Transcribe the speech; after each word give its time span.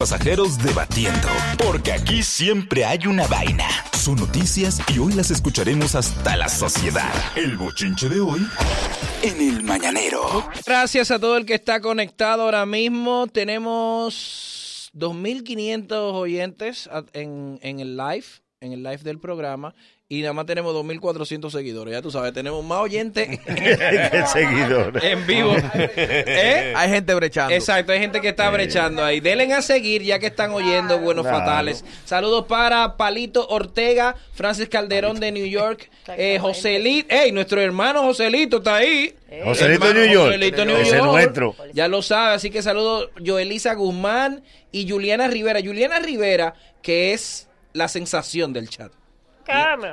Pasajeros 0.00 0.58
debatiendo, 0.62 1.26
porque 1.58 1.90
aquí 1.90 2.22
siempre 2.22 2.84
hay 2.84 3.08
una 3.08 3.26
vaina. 3.26 3.66
Son 3.92 4.14
noticias 4.14 4.80
y 4.94 5.00
hoy 5.00 5.12
las 5.14 5.32
escucharemos 5.32 5.96
hasta 5.96 6.36
la 6.36 6.48
sociedad. 6.48 7.12
El 7.34 7.56
bochinche 7.56 8.08
de 8.08 8.20
hoy 8.20 8.46
en 9.24 9.40
el 9.40 9.64
mañanero. 9.64 10.48
Gracias 10.64 11.10
a 11.10 11.18
todo 11.18 11.36
el 11.36 11.44
que 11.44 11.54
está 11.54 11.80
conectado 11.80 12.44
ahora 12.44 12.64
mismo. 12.64 13.26
Tenemos 13.26 14.92
2.500 14.94 15.90
oyentes 16.14 16.88
en, 17.12 17.58
en 17.60 17.80
el 17.80 17.96
live, 17.96 18.26
en 18.60 18.74
el 18.74 18.84
live 18.84 18.98
del 18.98 19.18
programa 19.18 19.74
y 20.10 20.22
nada 20.22 20.32
más 20.32 20.46
tenemos 20.46 20.74
2.400 20.74 21.50
seguidores. 21.50 21.92
Ya 21.92 22.00
tú 22.00 22.10
sabes, 22.10 22.32
tenemos 22.32 22.64
más 22.64 22.78
oyentes 22.80 23.28
seguidores. 24.32 25.04
en 25.04 25.26
vivo. 25.26 25.54
¿Eh? 25.74 26.72
Hay 26.74 26.88
gente 26.88 27.14
brechando. 27.14 27.54
Exacto, 27.54 27.92
hay 27.92 27.98
gente 27.98 28.20
que 28.22 28.28
está 28.28 28.48
brechando 28.50 29.04
ahí. 29.04 29.20
Denle 29.20 29.52
a 29.52 29.60
seguir 29.60 30.02
ya 30.02 30.18
que 30.18 30.26
están 30.28 30.50
oyendo 30.52 30.98
Buenos 30.98 31.24
Claro. 31.26 31.38
Fatales. 31.40 31.84
Saludos 32.06 32.46
para 32.46 32.96
Palito 32.96 33.46
Ortega, 33.48 34.16
Francis 34.32 34.68
Calderón 34.70 35.20
de 35.20 35.30
New 35.30 35.46
York, 35.46 35.90
eh, 36.16 36.38
Joselito. 36.40 37.14
¡Ey! 37.14 37.30
Nuestro 37.32 37.60
hermano 37.60 38.02
Joselito 38.02 38.58
está 38.58 38.76
ahí. 38.76 39.14
Joselito 39.44 39.84
Hermano 39.84 40.00
New 40.00 40.10
York. 40.12 40.26
Joselito 40.32 40.64
New 40.64 40.76
Ese 40.76 40.88
es 40.90 40.96
York. 40.96 41.04
nuestro. 41.12 41.56
Ya 41.74 41.86
lo 41.86 42.00
sabe, 42.00 42.34
así 42.34 42.48
que 42.50 42.62
saludos 42.62 43.10
Joelisa 43.24 43.74
Guzmán 43.74 44.42
y 44.72 44.88
Juliana 44.88 45.28
Rivera. 45.28 45.60
Juliana 45.62 45.98
Rivera, 45.98 46.54
que 46.80 47.12
es 47.12 47.46
la 47.74 47.88
sensación 47.88 48.54
del 48.54 48.70
chat. 48.70 48.90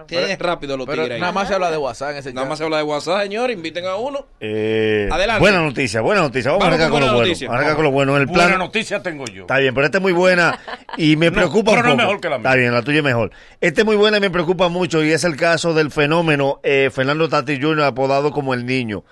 Tiene 0.08 0.36
rápido 0.38 0.77
los 0.77 0.88
tigres 0.88 1.20
nada 1.20 1.32
más 1.32 1.48
se 1.48 1.54
habla 1.54 1.72
de 1.72 1.77
WhatsApp 1.77 2.12
en 2.12 2.18
ese 2.18 2.34
Nada 2.34 2.48
más 2.48 2.58
se 2.58 2.64
habla 2.66 2.77
de 2.77 2.84
WhatsApp, 2.84 3.22
señor. 3.23 3.52
Inviten 3.52 3.86
a 3.86 3.95
uno. 3.95 4.26
Eh, 4.40 5.08
Adelante. 5.12 5.40
Buena 5.40 5.62
noticia, 5.62 6.02
buena 6.02 6.22
noticia. 6.22 6.52
Vamos, 6.52 6.66
Vamos 6.66 6.80
a 6.80 6.86
arrancar 6.86 6.91
con 6.91 7.00
con 7.00 7.08
lo 7.08 7.16
buena 7.18 7.34
bueno. 7.40 7.54
arrancar 7.54 7.76
con 7.76 7.84
lo 7.86 7.91
bueno. 7.91 8.18
El 8.18 8.26
Buena 8.26 8.45
plan 8.48 8.59
noticia 8.59 9.02
tengo 9.02 9.26
yo. 9.26 9.41
está 9.44 9.58
bien, 9.58 9.73
pero 9.73 9.86
esta 9.86 9.98
es 10.00 10.02
muy 10.02 10.12
buena 10.14 10.59
y 10.98 11.16
me 11.16 11.28
No, 11.31 11.34
preocupa 11.38 11.72
pero 11.76 11.81
un 11.81 11.86
no 11.86 11.91
es 11.91 11.95
poco. 11.95 12.08
mejor 12.08 12.22
que 12.22 12.30
la 12.30 12.38
mía. 12.38 12.50
Está 12.50 12.55
bien, 12.59 12.73
la 12.73 12.81
tuya 12.81 12.98
es 12.98 13.04
mejor. 13.04 13.31
Esta 13.62 13.81
es 13.81 13.86
muy 13.86 13.95
buena 13.95 14.17
y 14.17 14.22
me 14.22 14.30
preocupa 14.30 14.67
mucho 14.70 15.03
y 15.03 15.11
es 15.11 15.23
el 15.23 15.36
caso 15.36 15.73
del 15.73 15.92
fenómeno 15.92 16.59
eh, 16.64 16.89
Fernando 16.94 17.30
Tati 17.30 17.59
Jr. 17.61 17.83
apodado 17.86 18.31
como 18.31 18.53
el 18.53 18.66
niño. 18.66 19.03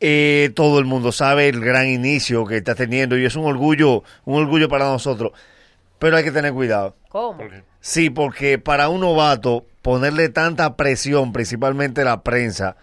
Eh, 0.00 0.50
todo 0.54 0.78
el 0.78 0.84
mundo 0.84 1.10
sabe 1.12 1.48
el 1.48 1.60
gran 1.60 1.86
inicio 1.88 2.44
que 2.44 2.56
está 2.58 2.74
teniendo 2.74 3.16
y 3.16 3.24
es 3.24 3.34
un 3.36 3.46
orgullo, 3.46 4.04
un 4.24 4.42
orgullo 4.42 4.68
para 4.68 4.84
nosotros. 4.86 5.32
Pero 5.98 6.16
hay 6.18 6.24
que 6.24 6.32
tener 6.32 6.52
cuidado. 6.52 6.94
¿Cómo? 7.08 7.38
Sí, 7.88 8.10
porque 8.10 8.58
para 8.58 8.88
un 8.88 9.00
novato 9.00 9.64
ponerle 9.80 10.28
tanta 10.28 10.74
presión, 10.76 11.32
principalmente 11.32 12.02
la 12.02 12.22
prensa, 12.24 12.74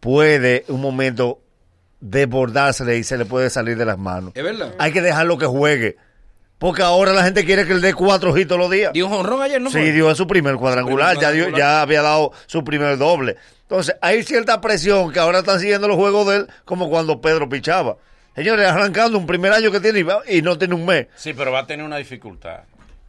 puede 0.00 0.66
un 0.68 0.82
momento 0.82 1.40
desbordársele 2.00 2.98
y 2.98 3.04
se 3.04 3.16
le 3.16 3.24
puede 3.24 3.48
salir 3.48 3.78
de 3.78 3.86
las 3.86 3.96
manos. 3.96 4.32
Es 4.34 4.44
verdad. 4.44 4.74
Hay 4.78 4.92
que 4.92 5.00
dejarlo 5.00 5.38
que 5.38 5.46
juegue. 5.46 5.96
Porque 6.58 6.82
ahora 6.82 7.14
la 7.14 7.24
gente 7.24 7.46
quiere 7.46 7.66
que 7.66 7.72
le 7.72 7.80
dé 7.80 7.94
cuatro 7.94 8.32
ojitos 8.32 8.58
los 8.58 8.70
días. 8.70 8.92
Dio 8.92 9.06
un 9.06 9.12
jonrón 9.14 9.40
ayer, 9.40 9.62
¿no? 9.62 9.70
Sí, 9.70 9.78
fue? 9.78 9.92
dio 9.92 10.14
su 10.14 10.26
primer 10.26 10.56
cuadrangular, 10.56 11.14
Su 11.14 11.20
primer 11.20 11.22
ya, 11.22 11.34
dio- 11.34 11.44
cuadrangular. 11.44 11.76
ya 11.76 11.80
había 11.82 12.02
dado 12.02 12.32
su 12.46 12.62
primer 12.64 12.98
doble. 12.98 13.36
Entonces, 13.62 13.96
hay 14.02 14.22
cierta 14.24 14.60
presión 14.60 15.10
que 15.10 15.20
ahora 15.20 15.38
están 15.38 15.58
siguiendo 15.58 15.88
los 15.88 15.96
juegos 15.96 16.26
de 16.28 16.36
él, 16.36 16.46
como 16.66 16.90
cuando 16.90 17.22
Pedro 17.22 17.48
pichaba. 17.48 17.96
Señores, 18.34 18.66
arrancando 18.66 19.16
un 19.16 19.26
primer 19.26 19.52
año 19.52 19.70
que 19.70 19.80
tiene 19.80 20.00
y 20.00 20.02
va- 20.02 20.20
y 20.28 20.42
no 20.42 20.58
tiene 20.58 20.74
un 20.74 20.84
mes. 20.84 21.06
Sí, 21.16 21.32
pero 21.32 21.50
va 21.50 21.60
a 21.60 21.66
tener 21.66 21.84
una 21.86 21.96
dificultad. 21.96 22.60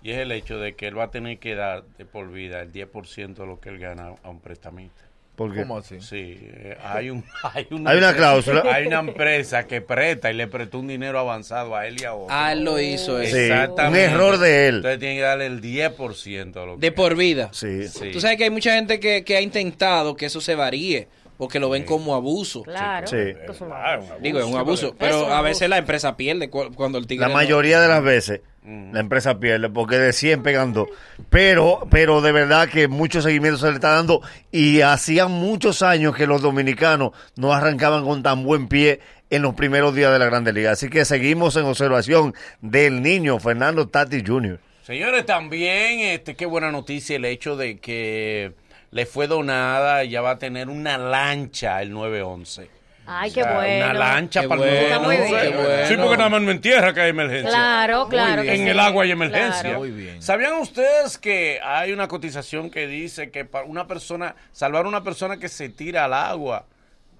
Y 0.05 0.11
es 0.11 0.19
el 0.19 0.31
hecho 0.31 0.59
de 0.59 0.75
que 0.75 0.85
él 0.87 0.95
va 0.97 1.05
a 1.05 1.09
tener 1.11 1.39
que 1.39 1.55
dar 1.55 1.83
de 1.97 2.05
por 2.05 2.31
vida 2.31 2.61
el 2.61 2.71
10% 2.71 3.33
de 3.33 3.45
lo 3.47 3.59
que 3.59 3.69
él 3.69 3.79
gana 3.79 4.11
a 4.23 4.29
un 4.29 4.39
prestamista. 4.39 5.01
Porque 5.35 5.61
¿Cómo 5.63 5.79
así? 5.79 5.99
Sí, 5.99 6.37
eh, 6.43 6.77
hay, 6.83 7.09
un, 7.09 7.25
hay, 7.55 7.65
una, 7.71 7.89
Hay 7.89 7.97
una 7.97 8.13
cláusula. 8.15 8.63
Hay 8.71 8.85
una 8.85 8.99
empresa 8.99 9.65
que 9.65 9.81
presta 9.81 10.29
y 10.29 10.35
le 10.35 10.45
prestó 10.47 10.77
un 10.77 10.87
dinero 10.87 11.17
avanzado 11.19 11.75
a 11.75 11.87
él 11.87 11.99
y 11.99 12.05
a 12.05 12.13
otro. 12.13 12.27
Ah, 12.29 12.53
él 12.53 12.63
lo 12.63 12.79
hizo 12.79 13.19
eso. 13.19 13.35
Sí, 13.35 13.41
Exactamente. 13.45 14.07
un 14.07 14.13
error 14.13 14.37
de 14.37 14.67
él. 14.67 14.75
Entonces 14.75 14.99
tiene 14.99 15.15
que 15.15 15.21
darle 15.21 15.47
el 15.47 15.59
10% 15.61 16.51
de 16.53 16.65
lo 16.67 16.75
que 16.75 16.81
De 16.81 16.91
por 16.91 17.15
vida. 17.15 17.49
Sí. 17.51 17.87
Sí. 17.87 18.11
Tú 18.11 18.21
sabes 18.21 18.37
que 18.37 18.43
hay 18.43 18.49
mucha 18.51 18.75
gente 18.75 18.99
que, 18.99 19.23
que 19.23 19.35
ha 19.37 19.41
intentado 19.41 20.15
que 20.15 20.27
eso 20.27 20.39
se 20.39 20.53
varíe, 20.53 21.07
porque 21.37 21.59
lo 21.59 21.69
ven 21.71 21.83
como 21.83 22.13
abuso. 22.15 22.61
Claro. 22.61 23.07
Sí. 23.07 23.17
es 23.17 23.59
un 23.59 23.71
abuso. 23.73 24.13
Digo, 24.21 24.39
es 24.39 24.45
un 24.45 24.55
abuso. 24.55 24.95
Pero 24.97 25.33
a 25.33 25.41
veces 25.41 25.67
la 25.67 25.79
empresa 25.79 26.15
pierde 26.15 26.49
cu- 26.49 26.71
cuando 26.75 26.97
el 26.99 27.07
tigre. 27.07 27.23
La 27.23 27.29
no- 27.29 27.33
mayoría 27.33 27.81
de 27.81 27.87
las 27.89 28.03
veces 28.03 28.41
la 28.65 28.99
empresa 28.99 29.39
pierde 29.39 29.69
porque 29.69 29.97
de 29.97 30.13
100 30.13 30.43
pegando. 30.43 30.87
Pero, 31.29 31.87
pero 31.91 32.21
de 32.21 32.31
verdad 32.31 32.67
que 32.67 32.87
mucho 32.87 33.21
seguimiento 33.21 33.59
se 33.59 33.67
le 33.67 33.75
está 33.75 33.91
dando 33.91 34.21
y 34.51 34.81
hacían 34.81 35.31
muchos 35.31 35.81
años 35.81 36.15
que 36.15 36.27
los 36.27 36.41
dominicanos 36.41 37.11
no 37.35 37.53
arrancaban 37.53 38.03
con 38.03 38.23
tan 38.23 38.43
buen 38.43 38.67
pie 38.67 38.99
en 39.29 39.41
los 39.41 39.53
primeros 39.55 39.93
días 39.93 40.11
de 40.11 40.19
la 40.19 40.25
Grande 40.25 40.53
Liga. 40.53 40.71
Así 40.71 40.89
que 40.89 41.05
seguimos 41.05 41.55
en 41.55 41.65
observación 41.65 42.33
del 42.61 43.01
niño 43.01 43.39
Fernando 43.39 43.87
Tati 43.87 44.23
Jr. 44.25 44.59
Señores, 44.83 45.25
también, 45.25 45.99
este, 45.99 46.35
qué 46.35 46.45
buena 46.45 46.71
noticia 46.71 47.15
el 47.15 47.25
hecho 47.25 47.55
de 47.55 47.79
que 47.79 48.53
le 48.91 49.05
fue 49.05 49.27
donada 49.27 50.03
ya 50.03 50.21
va 50.21 50.31
a 50.31 50.39
tener 50.39 50.69
una 50.69 50.97
lancha 50.97 51.81
el 51.81 51.91
911. 51.91 52.74
Ay, 53.07 53.29
O 53.29 53.33
qué 53.33 53.43
sea, 53.43 53.53
bueno. 53.53 53.85
Una 53.85 53.93
lancha 53.93 54.41
Qué 54.41 54.47
para 54.47 54.61
bueno, 54.61 54.75
el 54.77 54.83
Está 54.83 54.99
muy 54.99 55.15
911. 55.17 55.41
bien. 55.41 55.51
qué 55.57 55.63
bueno. 55.69 55.87
Sí, 55.87 55.95
porque 55.97 56.17
nada 56.17 56.29
más 56.29 56.41
no 56.41 56.51
en 56.51 56.61
tierra 56.61 56.93
que 56.93 57.01
hay 57.01 57.09
emergencia. 57.09 57.49
Claro, 57.49 58.07
claro. 58.09 58.41
En 58.41 58.57
sí. 58.57 58.69
el 58.69 58.79
agua 58.79 59.03
hay 59.03 59.11
emergencia. 59.11 59.61
Claro. 59.61 59.79
Muy 59.79 59.91
bien. 59.91 60.21
¿Sabían 60.21 60.53
ustedes 60.53 61.17
que 61.17 61.59
hay 61.63 61.91
una 61.91 62.07
cotización 62.07 62.69
que 62.69 62.87
dice 62.87 63.29
que 63.31 63.45
para 63.45 63.65
una 63.65 63.87
persona, 63.87 64.35
salvar 64.51 64.85
a 64.85 64.87
una 64.87 65.03
persona 65.03 65.37
que 65.37 65.49
se 65.49 65.69
tira 65.69 66.05
al 66.05 66.13
agua, 66.13 66.65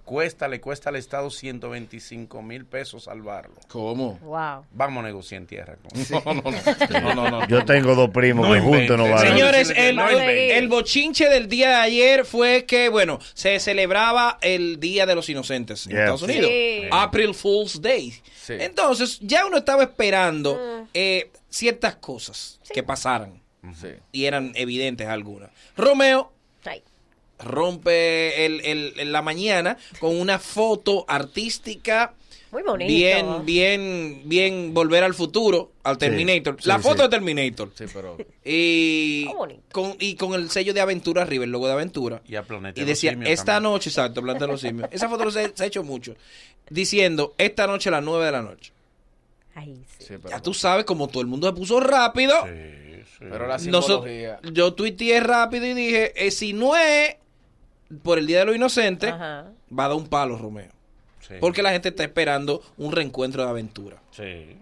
cuesta, 0.05 0.47
le 0.47 0.61
cuesta 0.61 0.89
al 0.89 0.95
Estado 0.95 1.29
125 1.29 2.41
mil 2.41 2.66
pesos 2.66 3.03
salvarlo? 3.05 3.55
¿Cómo? 3.67 4.17
Wow. 4.19 4.66
Vamos 4.71 5.03
a 5.03 5.07
negociar 5.07 5.41
en 5.41 5.47
tierra. 5.47 5.77
No, 6.09 6.21
no, 6.33 6.41
no. 6.43 6.51
no, 7.01 7.16
no, 7.16 7.29
no. 7.31 7.47
Yo 7.47 7.66
tengo 7.66 7.95
dos 7.95 8.11
primos 8.11 8.47
No 8.47 8.53
que 8.53 8.61
juntos 8.61 8.97
no 8.97 9.09
valen. 9.09 9.33
Señores, 9.33 9.73
el, 9.75 9.95
no 9.95 10.07
el- 10.07 10.67
bochinche 10.69 11.27
del 11.29 11.47
día 11.49 11.69
de 11.69 11.75
ayer 11.75 12.25
fue 12.25 12.66
que, 12.66 12.89
bueno, 12.89 13.19
se 13.33 13.59
celebraba 13.59 14.38
el 14.41 14.79
Día 14.79 15.05
de 15.05 15.16
los 15.16 15.27
Inocentes 15.29 15.85
en 15.88 15.91
Yes. 15.91 15.99
Estados 15.99 16.22
Unidos. 16.22 16.49
Sí. 16.49 16.81
April 16.91 17.33
Fool's 17.33 17.81
Day. 17.81 18.11
Sí. 18.11 18.53
Entonces, 18.59 19.19
ya 19.22 19.45
uno 19.45 19.57
estaba 19.57 19.83
esperando 19.83 20.87
eh, 20.93 21.31
ciertas 21.49 21.95
cosas 21.95 22.59
que 22.73 22.83
pasaran. 22.83 23.41
Sí. 23.79 23.89
Y 24.11 24.25
eran 24.25 24.51
evidentes 24.55 25.07
algunas. 25.07 25.49
Romeo 25.75 26.31
Ay. 26.63 26.83
Rompe 27.40 28.46
el, 28.46 28.62
el- 28.97 29.12
la 29.12 29.22
mañana 29.22 29.78
con 30.00 30.16
una 30.19 30.40
foto 30.40 31.06
artística 31.07 32.13
Muy 32.51 32.63
bonito. 32.63 32.88
bien, 32.88 33.46
bien, 33.46 34.22
bien 34.25 34.73
volver 34.73 35.03
al 35.03 35.13
futuro, 35.13 35.72
al 35.84 35.97
Terminator. 35.97 36.56
sí, 36.62 36.68
la 36.68 36.78
sí. 36.78 36.84
foto 36.84 37.03
de 37.03 37.09
Terminator. 37.09 37.72
Sí, 37.75 37.85
pero 37.94 38.18
Y 38.44 39.25
con, 39.72 39.96
y 40.00 40.16
con 40.16 40.34
el 40.34 40.50
sello 40.50 40.73
de 40.73 40.81
aventura 40.81 41.23
arriba, 41.23 41.44
el 41.44 41.51
logo 41.51 41.68
de 41.68 41.73
aventura. 41.73 42.22
Y 42.28 42.35
a 42.35 42.44
Planeta 42.44 42.79
Y 42.79 42.84
los 42.84 42.88
decía, 42.90 43.12
Simios 43.12 43.29
esta 43.31 43.53
también. 43.53 43.73
noche, 43.73 43.90
exacto, 43.90 44.22
Planeta 44.22 44.46
de 44.46 44.52
los 44.52 44.62
Simios. 44.62 44.88
Esa 44.91 45.09
foto 45.09 45.29
se, 45.31 45.52
se 45.56 45.63
ha 45.63 45.67
hecho 45.67 45.84
mucho. 45.84 46.16
Diciendo, 46.69 47.34
esta 47.38 47.67
noche 47.67 47.90
a 47.90 47.94
las 47.94 48.03
9 48.03 48.25
de 48.25 48.31
la 48.31 48.41
noche. 48.41 48.72
Ay, 49.53 49.75
sí. 50.00 50.16
Ya 50.29 50.41
tú 50.41 50.53
sabes, 50.53 50.84
como 50.85 51.07
todo 51.07 51.22
el 51.22 51.28
mundo 51.28 51.47
se 51.47 51.53
puso 51.53 51.79
rápido. 51.79 52.34
Sí, 52.46 53.02
sí. 53.19 53.25
pero 53.29 53.47
la 53.47 53.57
simbología. 53.59 54.40
yo 54.52 54.73
tuiteé 54.73 55.19
rápido 55.22 55.66
y 55.66 55.73
dije, 55.73 56.13
eh, 56.28 56.31
si 56.31 56.52
no 56.53 56.75
es 56.75 57.16
por 58.03 58.18
el 58.18 58.28
Día 58.28 58.40
de 58.40 58.46
los 58.46 58.56
Inocentes, 58.56 59.12
Ajá. 59.12 59.51
va 59.78 59.85
a 59.85 59.88
dar 59.90 59.97
un 59.97 60.07
palo, 60.07 60.38
Romeo. 60.38 60.72
Sí. 61.19 61.35
Porque 61.40 61.63
la 61.63 61.72
gente 61.72 61.90
está 61.90 62.03
esperando 62.03 62.62
un 62.78 62.91
reencuentro 62.91 63.44
de 63.44 63.50
aventura. 63.50 63.97
Sí. 64.12 64.57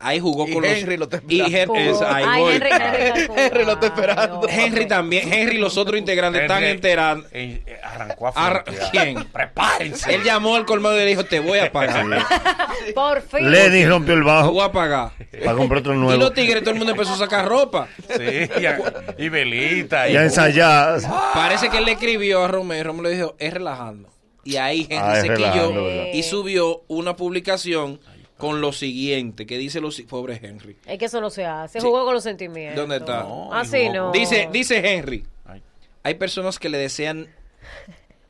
Ahí 0.00 0.20
jugó 0.20 0.46
Y 0.48 0.52
con 0.52 0.62
los... 0.62 0.70
Henry 0.70 0.96
lo 0.96 1.04
está 1.06 1.20
y 1.28 1.40
esperando. 1.40 1.74
Hen- 1.74 1.88
es- 1.90 2.02
ahí 2.02 2.24
Ay, 2.28 2.40
voy. 2.42 2.52
Henry, 2.54 2.68
Henry, 2.70 3.32
Henry 3.36 3.64
lo 3.64 3.72
está 3.72 3.86
esperando. 3.86 4.48
Henry 4.48 4.86
también. 4.86 5.32
Henry 5.32 5.56
y 5.56 5.58
los 5.58 5.76
otros 5.76 5.98
integrantes 5.98 6.42
están 6.42 6.58
Henry, 6.58 6.70
enterando. 6.70 7.26
eh, 7.32 7.62
arrancó 7.82 8.28
a 8.28 8.32
Ar-. 8.36 8.64
¿Quién? 8.92 9.24
Prepárense. 9.24 10.14
Él 10.14 10.22
llamó 10.22 10.54
al 10.54 10.64
colmado 10.66 10.94
y 10.96 11.00
le 11.00 11.06
dijo, 11.06 11.24
te 11.24 11.40
voy 11.40 11.58
a 11.58 11.72
pagar. 11.72 12.06
Por 12.94 13.22
fin. 13.22 13.50
Lenny 13.50 13.86
rompió 13.86 14.14
el 14.14 14.20
Te 14.20 14.26
bajo 14.26 14.52
voy 14.52 14.62
a 14.64 14.70
pagar. 14.70 15.10
para 15.44 15.56
comprar 15.56 15.80
otro 15.80 15.94
Y 15.94 15.98
nuevo. 15.98 16.20
los 16.20 16.32
tigres, 16.32 16.60
todo 16.62 16.70
el 16.70 16.76
mundo 16.76 16.92
empezó 16.92 17.14
a 17.14 17.18
sacar 17.18 17.46
ropa. 17.48 17.88
Sí, 18.08 18.48
y, 18.60 18.66
a- 18.66 18.78
y 19.18 19.28
velita. 19.28 20.08
Y 20.08 20.16
a 20.16 20.22
ensayar. 20.22 21.00
Parece 21.34 21.70
que 21.70 21.78
él 21.78 21.84
le 21.86 21.92
escribió 21.92 22.44
a 22.44 22.48
Romeo. 22.48 22.84
Romeo 22.84 23.02
le 23.02 23.10
dijo, 23.16 23.34
es 23.40 23.52
relajando. 23.52 24.08
Y 24.44 24.56
ahí 24.56 24.86
Henry 24.88 24.96
Ah, 24.96 25.20
se 25.20 25.34
quilló 25.34 25.72
y 26.14 26.22
subió 26.22 26.82
una 26.86 27.16
publicación 27.16 28.00
con 28.38 28.60
lo 28.60 28.72
siguiente, 28.72 29.44
que 29.46 29.58
dice 29.58 29.80
lo 29.80 29.90
si- 29.90 30.04
pobre 30.04 30.40
Henry. 30.42 30.76
Es 30.86 30.98
que 30.98 31.04
eso 31.04 31.20
no 31.20 31.28
se 31.28 31.44
hace. 31.44 31.80
Jugó 31.80 32.04
con 32.04 32.14
los 32.14 32.22
sentimientos. 32.22 32.76
¿Dónde 32.76 32.96
está? 32.96 33.24
No, 33.24 33.52
Así 33.52 33.80
jugó 33.88 33.92
no. 33.94 34.12
Dice, 34.12 34.48
dice 34.52 34.78
Henry, 34.94 35.26
Ay. 35.44 35.62
hay 36.04 36.14
personas 36.14 36.58
que 36.58 36.68
le 36.70 36.78
desean 36.78 37.28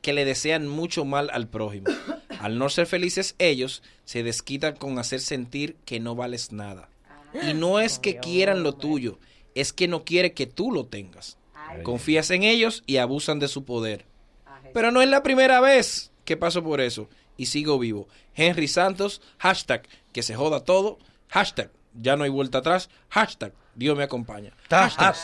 que 0.01 0.13
le 0.13 0.23
desean 0.25 0.67
mucho 0.67 1.03
mal 1.05 1.29
al 1.33 1.47
prójimo. 1.49 1.87
Al 2.39 2.57
no 2.57 2.69
ser 2.69 2.85
felices 2.85 3.35
ellos, 3.37 3.83
se 4.05 4.23
desquitan 4.23 4.75
con 4.77 4.97
hacer 4.97 5.19
sentir 5.19 5.75
que 5.85 5.99
no 5.99 6.15
vales 6.15 6.51
nada. 6.53 6.89
Y 7.47 7.53
no 7.53 7.79
es 7.81 7.99
que 7.99 8.17
quieran 8.17 8.63
lo 8.63 8.73
tuyo, 8.73 9.19
es 9.55 9.73
que 9.73 9.87
no 9.89 10.05
quiere 10.05 10.33
que 10.33 10.47
tú 10.47 10.71
lo 10.71 10.85
tengas. 10.85 11.37
Confías 11.83 12.31
en 12.31 12.43
ellos 12.43 12.81
y 12.87 12.97
abusan 12.97 13.39
de 13.39 13.47
su 13.49 13.65
poder. 13.65 14.05
Pero 14.73 14.89
no 14.91 15.01
es 15.01 15.09
la 15.09 15.21
primera 15.21 15.59
vez 15.59 16.11
que 16.25 16.37
paso 16.37 16.63
por 16.63 16.79
eso 16.81 17.09
y 17.39 17.47
sigo 17.47 17.79
vivo. 17.79 18.07
Henry 18.35 18.67
Santos, 18.67 19.21
hashtag 19.39 19.81
que 20.13 20.21
se 20.21 20.35
joda 20.35 20.59
todo, 20.63 20.99
hashtag 21.29 21.71
ya 21.99 22.15
no 22.15 22.23
hay 22.23 22.29
vuelta 22.29 22.59
atrás. 22.59 22.89
Hashtag, 23.09 23.51
Dios 23.75 23.97
me 23.97 24.03
acompaña. 24.03 24.51
Hashtag. 24.69 25.15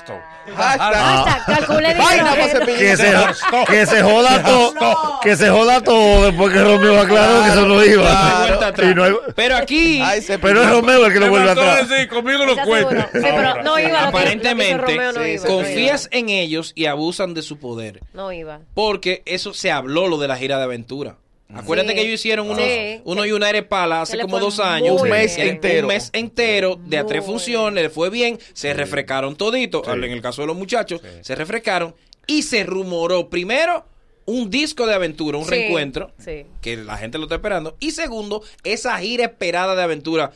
Hashtag, 0.55 1.45
calcule 1.45 1.93
Vaina 1.93 2.23
para 2.31 2.47
dinero. 2.47 2.59
cepillar. 2.65 2.77
Que 2.79 2.97
se, 2.97 3.65
que 3.71 3.85
se 3.85 4.01
joda 4.01 4.43
todo, 4.43 5.19
que 5.21 5.35
se 5.35 5.49
joda 5.49 5.81
todo 5.81 6.25
después 6.25 6.51
que 6.53 6.61
Romeo 6.61 6.99
aclaró 6.99 7.43
que 7.43 7.49
eso 7.49 7.61
no 7.67 7.75
No 7.75 7.85
iba. 7.85 8.71
Y 8.81 8.95
no 8.95 9.03
hay- 9.03 9.13
Pero 9.35 9.57
aquí, 9.57 10.01
Ay, 10.01 10.21
pero 10.41 10.63
es 10.63 10.69
Romeo 10.69 11.05
el 11.05 11.13
que 11.13 11.19
lo 11.19 11.29
vuelve 11.29 11.51
atrás. 11.51 11.87
Sí, 11.87 12.07
conmigo 12.07 12.45
lo 12.45 12.57
cuenta. 12.65 13.09
Sí, 13.13 13.19
pero 13.21 13.61
no 13.61 13.61
iba. 13.61 13.61
lo 13.61 13.61
que- 13.61 13.63
lo 13.69 13.75
que 13.75 13.83
hizo 13.87 13.97
aparentemente, 14.07 14.77
Romeo 14.77 15.11
no 15.13 15.27
iba, 15.27 15.43
no 15.43 15.49
confías 15.49 16.09
en 16.11 16.29
ellos 16.29 16.71
y 16.75 16.87
abusan 16.87 17.33
de 17.35 17.41
su 17.43 17.57
poder. 17.59 18.01
No 18.13 18.31
iba. 18.31 18.61
Porque 18.73 19.21
eso 19.25 19.53
se 19.53 19.71
habló 19.71 20.07
lo 20.07 20.17
de 20.17 20.27
la 20.27 20.35
gira 20.37 20.57
de 20.57 20.63
aventura. 20.63 21.17
Acuérdate 21.53 21.89
Sí. 21.89 21.95
que 21.95 22.01
ellos 22.01 22.13
hicieron 22.19 22.49
unos, 22.49 22.63
Sí. 22.63 23.01
uno 23.05 23.25
y 23.25 23.31
una 23.31 23.47
pala 23.69 24.01
hace 24.01 24.17
como 24.19 24.39
dos 24.39 24.59
años. 24.59 25.01
Un 25.01 25.09
mes 25.09 25.37
entero. 25.37 25.87
Un 25.87 25.93
mes 25.93 26.09
entero 26.13 26.79
de 26.83 26.97
a 26.97 27.05
tres 27.05 27.23
funciones, 27.23 27.83
le 27.83 27.89
fue 27.89 28.09
bien, 28.09 28.39
se 28.53 28.73
refrescaron 28.73 29.35
todito. 29.35 29.83
En 29.93 30.03
el 30.03 30.21
caso 30.21 30.41
de 30.41 30.47
los 30.47 30.55
muchachos, 30.57 31.01
se 31.21 31.35
refrescaron 31.35 31.93
y 32.27 32.41
se 32.43 32.63
rumoró 32.63 33.29
primero 33.29 33.85
un 34.25 34.49
disco 34.49 34.87
de 34.87 34.95
aventura, 34.95 35.37
un 35.37 35.43
Sí, 35.45 35.51
reencuentro, 35.51 36.11
sí. 36.17 36.47
que 36.61 36.77
la 36.77 36.97
gente 36.97 37.19
lo 37.19 37.25
está 37.25 37.35
esperando. 37.35 37.75
Y 37.79 37.91
segundo, 37.91 38.41
esa 38.63 38.97
gira 38.97 39.25
esperada 39.25 39.75
de 39.75 39.83
aventura. 39.83 40.31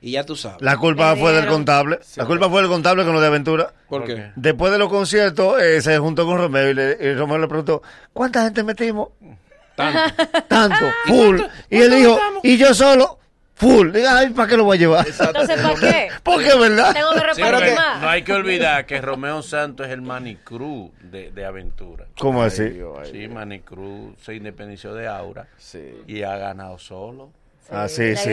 Y 0.00 0.12
ya 0.12 0.24
tú 0.24 0.34
sabes. 0.36 0.60
La 0.62 0.76
culpa 0.78 1.14
fue 1.16 1.32
del 1.32 1.46
contable. 1.46 1.98
La 2.16 2.24
culpa 2.26 2.48
fue 2.48 2.60
del 2.62 2.70
contable 2.70 3.04
con 3.04 3.12
lo 3.14 3.20
de 3.20 3.26
aventura. 3.26 3.72
¿Por 3.88 4.04
qué? 4.06 4.30
Después 4.36 4.72
de 4.72 4.78
los 4.78 4.88
conciertos, 4.88 5.62
eh, 5.62 5.80
se 5.82 5.96
juntó 5.98 6.24
con 6.26 6.38
Romeo 6.38 6.70
y, 6.70 6.74
le- 6.74 6.96
y 7.00 7.14
Romeo 7.14 7.38
le 7.38 7.48
preguntó, 7.48 7.82
¿cuánta 8.14 8.44
gente 8.44 8.62
metimos? 8.64 9.08
Tanto. 9.74 10.24
Tanto, 10.48 10.86
full. 11.06 11.40
Y 11.70 11.80
él 11.80 11.90
dijo, 11.90 12.18
¿y 12.42 12.56
yo 12.56 12.72
solo? 12.74 13.18
Full. 13.56 13.92
Diga, 13.92 14.18
ay, 14.18 14.30
¿para 14.30 14.48
qué 14.48 14.56
lo 14.56 14.64
voy 14.64 14.76
a 14.76 14.80
llevar? 14.80 15.06
Entonces, 15.06 15.60
¿para 15.62 15.74
qué? 15.78 16.08
Porque 16.24 16.48
es 16.48 16.58
verdad. 16.58 16.92
Tengo 16.92 17.10
que 17.12 17.20
Sí, 17.20 17.24
repartir 17.42 17.60
pero 17.60 17.74
más. 17.76 18.00
no 18.02 18.08
hay 18.08 18.22
que 18.22 18.32
olvidar 18.32 18.84
que 18.86 19.00
Romeo 19.00 19.42
Santos 19.42 19.86
es 19.86 19.92
el 19.92 20.02
Manicruz 20.02 20.90
de, 21.02 21.30
de 21.30 21.44
aventura. 21.44 22.06
¿Cómo 22.18 22.40
Ay, 22.42 22.48
así? 22.48 22.68
Dios, 22.70 22.98
ay, 23.00 23.10
Sí, 23.12 23.28
se 24.22 24.34
independició 24.34 24.92
de 24.94 25.06
Aura 25.06 25.46
Sí. 25.56 26.02
y 26.08 26.22
ha 26.24 26.36
ganado 26.36 26.78
solo. 26.78 27.30
Ah, 27.70 27.88
sí, 27.88 28.14
sí, 28.16 28.28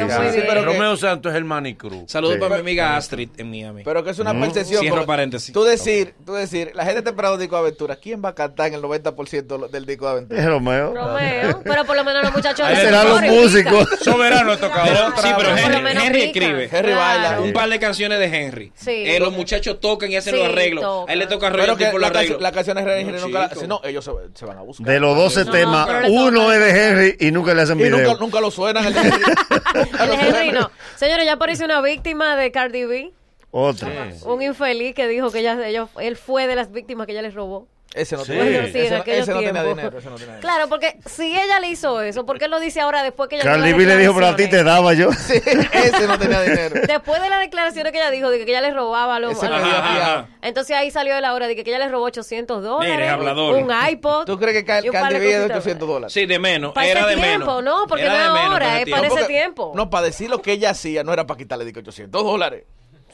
pero 0.47 0.63
Romeo 0.65 0.97
Santos 0.97 1.31
es 1.31 1.37
el 1.37 1.45
Manicruz. 1.45 2.11
Saludos 2.11 2.35
Sí. 2.35 2.39
para 2.41 2.55
mi 2.55 2.59
amiga 2.61 2.97
Astrid 2.97 3.29
en 3.37 3.49
Miami. 3.49 3.81
Pero 3.83 4.03
que 4.03 4.09
es 4.11 4.19
una 4.19 4.37
percepción. 4.39 4.81
Cierro 4.81 5.05
paréntesis. 5.05 5.53
Tú 5.53 5.63
decir, 5.63 6.13
tú 6.25 6.33
decir, 6.33 6.71
la 6.75 6.83
gente 6.83 6.99
está 6.99 7.11
esperando 7.11 7.35
un 7.35 7.39
disco 7.39 7.55
de 7.55 7.61
aventura. 7.61 7.95
¿Quién 7.95 8.21
va 8.23 8.29
a 8.29 8.35
cantar 8.35 8.67
en 8.67 8.73
el 8.75 8.81
90% 8.81 9.57
lo- 9.57 9.67
del 9.69 9.85
disco 9.85 10.05
de 10.05 10.11
aventura? 10.11 10.39
Es 10.41 10.45
Romeo. 10.47 10.93
Romeo, 10.93 11.61
pero 11.63 11.85
por 11.85 11.95
lo 11.95 12.03
menos 12.03 12.23
los 12.23 12.33
muchachos 12.33 12.67
Serán 12.75 13.07
los 13.07 13.21
músicos. 13.21 13.87
Soberano 14.01 14.51
ha 14.51 14.57
tocado 14.57 14.83
Pero- 14.85 15.07
otra 15.07 15.21
sí, 15.21 15.29
pero 15.37 15.57
Henry, 16.01 16.21
escribe. 16.23 16.69
Henry 16.71 16.91
baila. 16.93 17.39
Un 17.41 17.53
par 17.53 17.69
de 17.69 17.79
canciones 17.79 18.19
de 18.19 18.25
Henry. 18.25 18.71
Sí. 18.75 18.91
Eh, 19.07 19.19
los 19.19 19.31
muchachos 19.33 19.79
tocan 19.79 20.11
y 20.11 20.17
hacen 20.17 20.33
Sí, 20.33 20.39
los 20.39 20.49
arreglos. 20.49 21.05
A 21.07 21.13
él 21.13 21.19
le 21.19 21.27
toca 21.27 21.49
Pero 21.49 21.63
arreglos 21.63 21.77
que 21.77 21.85
por 21.87 22.01
los 22.01 22.09
arreglos. 22.09 22.41
la 22.41 22.51
canción 22.51 22.77
es 22.77 22.85
de 22.85 22.99
Henry 23.01 23.13
No, 23.13 23.27
nunca 23.27 23.49
si 23.55 23.67
no, 23.67 23.81
ellos 23.83 24.09
se, 24.35 24.45
van 24.45 24.57
a 24.57 24.61
buscar. 24.61 24.85
De 24.87 24.99
los 24.99 25.15
12 25.15 25.45
No, 25.45 25.51
temas, 25.51 25.87
uno 26.09 26.51
es 26.51 26.59
de 26.59 26.69
Henry 26.87 27.15
y 27.27 27.31
nunca 27.31 27.53
le 27.53 27.61
hacen 27.61 27.79
Y 27.79 27.83
video. 27.83 27.97
nunca, 27.97 28.19
nunca 28.19 28.41
lo 28.41 28.51
suenan 28.51 28.85
el 28.85 28.93
de 28.93 28.99
Henry. 28.99 29.11
Nunca 29.11 29.20
El. 29.99 30.67
Señores, 30.95 31.25
ya 31.25 31.33
apareció 31.33 31.65
una 31.65 31.81
víctima 31.81 32.35
de 32.35 32.51
Cardi 32.51 32.85
B. 32.85 33.11
Otro. 33.51 33.89
Un 34.25 34.41
infeliz 34.41 34.95
que 34.95 35.07
dijo 35.07 35.29
que 35.31 35.39
ella, 35.39 35.67
ellos- 35.67 35.89
él 35.99 36.15
fue 36.15 36.47
de 36.47 36.55
las 36.55 36.71
víctimas 36.71 37.05
que 37.05 37.11
ella 37.13 37.21
les 37.21 37.33
robó. 37.33 37.67
Ese 37.93 38.15
no, 38.15 38.23
Sí. 38.23 38.31
tiene, 38.31 38.49
Bueno, 38.51 38.67
sí, 38.71 38.79
en 38.79 38.85
ese, 38.85 38.95
no- 38.95 39.01
aquellos 39.01 39.19
ese 39.27 39.31
no 39.33 39.39
tenía 39.41 39.63
dinero. 39.63 39.97
Ese 39.97 40.09
no 40.09 40.15
tenía 40.15 40.35
dinero. 40.35 40.39
Claro, 40.39 40.69
porque 40.69 40.97
si 41.05 41.37
ella 41.37 41.59
le 41.59 41.67
hizo 41.67 42.01
eso, 42.01 42.25
¿por 42.25 42.39
qué 42.39 42.47
lo 42.47 42.61
dice 42.61 42.79
ahora 42.79 43.03
después 43.03 43.27
que 43.27 43.35
ella 43.35 43.43
Cardi 43.43 43.73
B 43.73 43.85
le 43.85 43.97
dijo, 43.97 44.13
pero 44.13 44.27
a 44.27 44.35
ti 44.37 44.47
te 44.49 44.63
daba 44.63 44.93
yo. 44.93 45.11
Sí, 45.11 45.33
ese 45.35 46.07
no 46.07 46.17
tenía 46.17 46.41
dinero. 46.41 46.81
Después 46.87 47.21
de 47.21 47.29
las 47.29 47.41
declaraciones 47.41 47.91
que 47.91 47.97
ella 47.99 48.09
dijo, 48.09 48.29
de 48.29 48.37
que 48.45 48.49
ella 48.49 48.61
les 48.61 48.73
robaba 48.73 49.17
a 49.17 49.19
los... 49.19 49.33
Ese 49.33 49.45
a 49.45 49.49
los- 49.49 49.61
me 49.61 49.67
dio 49.67 49.77
Ajá, 49.77 49.93
fiado. 49.93 50.13
ajá. 50.19 50.27
Entonces 50.41 50.75
ahí 50.77 50.89
salió 50.89 51.15
de 51.15 51.21
la 51.21 51.33
hora 51.33 51.47
de 51.47 51.55
que 51.55 51.61
ella 51.69 51.79
les 51.79 51.91
robó 51.91 52.05
800 52.05 52.63
dólares. 52.63 52.95
Mire, 52.95 53.09
hablador. 53.09 53.55
Un 53.57 53.71
iPod. 53.89 54.25
¿Tú 54.25 54.39
crees 54.39 54.55
que 54.57 54.63
Cal- 54.65 54.89
Candy 54.89 55.13
de 55.15 55.19
B 55.19 55.25
es 55.25 55.31
de 55.33 55.39
cositas 55.41 55.57
800 55.57 55.87
dólares? 55.87 56.13
Sí, 56.13 56.25
de 56.25 56.39
menos. 56.39 56.71
Para 56.73 56.87
era 56.87 56.99
ese 57.01 57.09
de 57.09 57.15
tiempo, 57.17 57.45
menos. 57.57 57.63
no, 57.63 57.87
porque 57.87 58.05
Era 58.05 58.13
no 58.29 58.37
es 58.37 58.43
ahora, 58.43 58.53
para 58.59 58.75
es 58.77 58.81
ese 58.83 58.91
para 58.91 59.01
tiempo. 59.01 59.15
ese 59.17 59.23
porque- 59.25 59.33
tiempo. 59.33 59.71
No, 59.75 59.89
para 59.89 60.05
decir 60.05 60.29
lo 60.29 60.41
que 60.41 60.53
ella 60.53 60.69
hacía, 60.69 61.03
no 61.03 61.11
era 61.11 61.27
para 61.27 61.37
quitarle 61.37 61.65
de 61.65 61.73
que 61.73 61.79
800 61.79 62.23
dólares. 62.23 62.63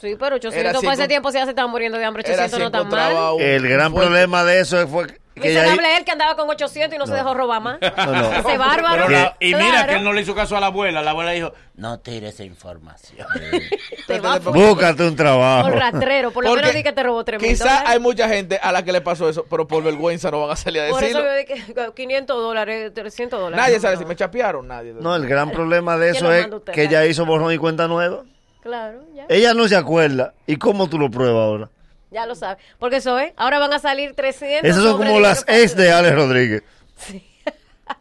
Sí, 0.01 0.15
pero 0.19 0.35
800 0.35 0.59
Era 0.59 0.77
así 0.77 0.85
para 0.85 0.93
ese 0.95 1.07
tiempo 1.07 1.31
si 1.31 1.37
ya 1.37 1.43
se 1.45 1.51
estaban 1.51 1.71
muriendo 1.71 1.97
de 1.97 2.05
hambre. 2.05 2.23
Era 2.25 2.45
800 2.45 2.57
si 2.57 2.63
no 2.63 2.71
tan 2.71 2.89
mal. 2.89 3.33
un- 3.35 3.41
El 3.41 3.67
gran 3.67 3.91
fuerte. 3.91 4.07
problema 4.09 4.43
de 4.43 4.59
eso 4.61 4.87
fue 4.87 5.07
que. 5.07 5.17
Miserable 5.39 5.97
él 5.97 6.03
que 6.03 6.09
andaba 6.11 6.35
con 6.35 6.49
800 6.49 6.95
y 6.95 6.97
no, 6.97 7.05
se 7.05 7.13
dejó 7.13 7.35
robar 7.35 7.61
más. 7.61 7.77
No, 7.79 8.05
no. 8.07 8.33
Ese 8.33 8.57
bárbaro. 8.57 9.07
La- 9.07 9.35
y 9.39 9.53
mira 9.53 9.85
que 9.85 9.93
él 9.95 10.03
no 10.03 10.11
le 10.11 10.21
hizo 10.21 10.33
caso 10.33 10.57
a 10.57 10.59
la 10.59 10.65
abuela. 10.67 11.03
La 11.03 11.11
abuela 11.11 11.29
dijo, 11.29 11.53
no 11.75 11.99
tire 11.99 12.29
esa 12.29 12.43
información. 12.43 13.27
Te 14.07 14.19
va 14.19 14.39
Búscate 14.39 15.03
un 15.07 15.15
trabajo. 15.15 15.69
por 15.69 15.77
rastrero. 15.77 16.31
Por 16.31 16.43
lo 16.43 16.49
Porque 16.49 16.61
menos 16.63 16.75
di 16.75 16.81
que 16.81 16.91
te 16.91 17.03
robó 17.03 17.23
3 17.23 17.39
mil 17.39 17.51
Quizá 17.51 17.65
dólares. 17.65 17.83
hay 17.89 17.99
mucha 17.99 18.27
gente 18.29 18.57
a 18.59 18.71
la 18.71 18.81
que 18.83 18.91
le 18.91 19.01
pasó 19.01 19.29
eso, 19.29 19.45
pero 19.47 19.67
por 19.67 19.83
vergüenza 19.83 20.31
no 20.31 20.41
van 20.41 20.51
a 20.51 20.55
salir 20.55 20.81
a 20.81 20.89
Por 20.89 21.03
eso 21.03 21.19
decirlo. 21.21 21.27
yo 21.31 21.37
di 21.37 21.45
que 21.85 21.93
500 21.93 22.35
dólares, 22.41 22.91
300 22.95 23.39
dólares. 23.39 23.63
Nadie 23.63 23.75
No, 23.75 23.81
sabe 23.83 23.93
no. 23.95 23.99
si 24.01 24.05
me 24.07 24.15
chapearon, 24.15 24.67
nadie. 24.67 24.93
No, 24.99 25.15
el 25.15 25.27
gran 25.27 25.51
problema 25.51 25.97
de 25.97 26.11
¿Quién 26.13 26.25
eso 26.25 26.33
es 26.33 26.47
que 26.73 26.83
ella 26.83 27.05
hizo 27.05 27.25
borrón 27.27 27.53
y 27.53 27.57
cuenta 27.59 27.87
nueva. 27.87 28.23
Claro, 28.67 29.01
ya. 29.15 29.25
Ella 29.29 29.53
no 29.53 29.65
se 29.69 29.77
acuerda. 29.77 30.33
¿Y 30.45 30.57
cómo 30.57 30.89
tú 30.89 30.99
lo 30.99 31.09
pruebas 31.09 31.41
ahora? 31.41 31.69
Ya 32.11 32.25
lo 32.25 32.35
sabes. 32.35 32.61
Porque 32.79 32.97
eso 32.97 33.17
es. 33.17 33.31
Ahora 33.37 33.59
van 33.59 33.71
a 33.71 33.79
salir 33.79 34.13
300. 34.13 34.69
Esas 34.69 34.83
son 34.83 34.97
como 34.97 35.21
las 35.21 35.45
ex 35.47 35.73
de 35.75 35.89
Alex 35.89 36.15
Rodríguez. 36.15 36.63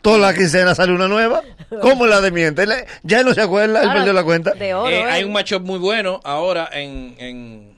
Toda 0.02 0.18
la 0.18 0.34
quincena 0.34 0.74
sale 0.74 0.92
una 0.92 1.06
nueva. 1.06 1.42
¿Cómo 1.80 2.06
la 2.06 2.20
de 2.20 2.32
miente? 2.32 2.66
Ya 3.04 3.20
él 3.20 3.26
no 3.26 3.34
se 3.34 3.42
acuerda, 3.42 3.80
él 3.80 3.86
Ahora, 3.86 3.94
perdió 3.94 4.12
la 4.12 4.24
cuenta. 4.24 4.50
De 4.54 4.74
oro. 4.74 4.90
Eh, 4.90 4.98
¿eh? 5.00 5.04
hay 5.04 5.22
un 5.24 5.32
matchup 5.32 5.62
muy 5.62 5.78
bueno 5.78 6.20
ahora 6.24 6.68
en, 6.72 7.14
en- 7.18 7.75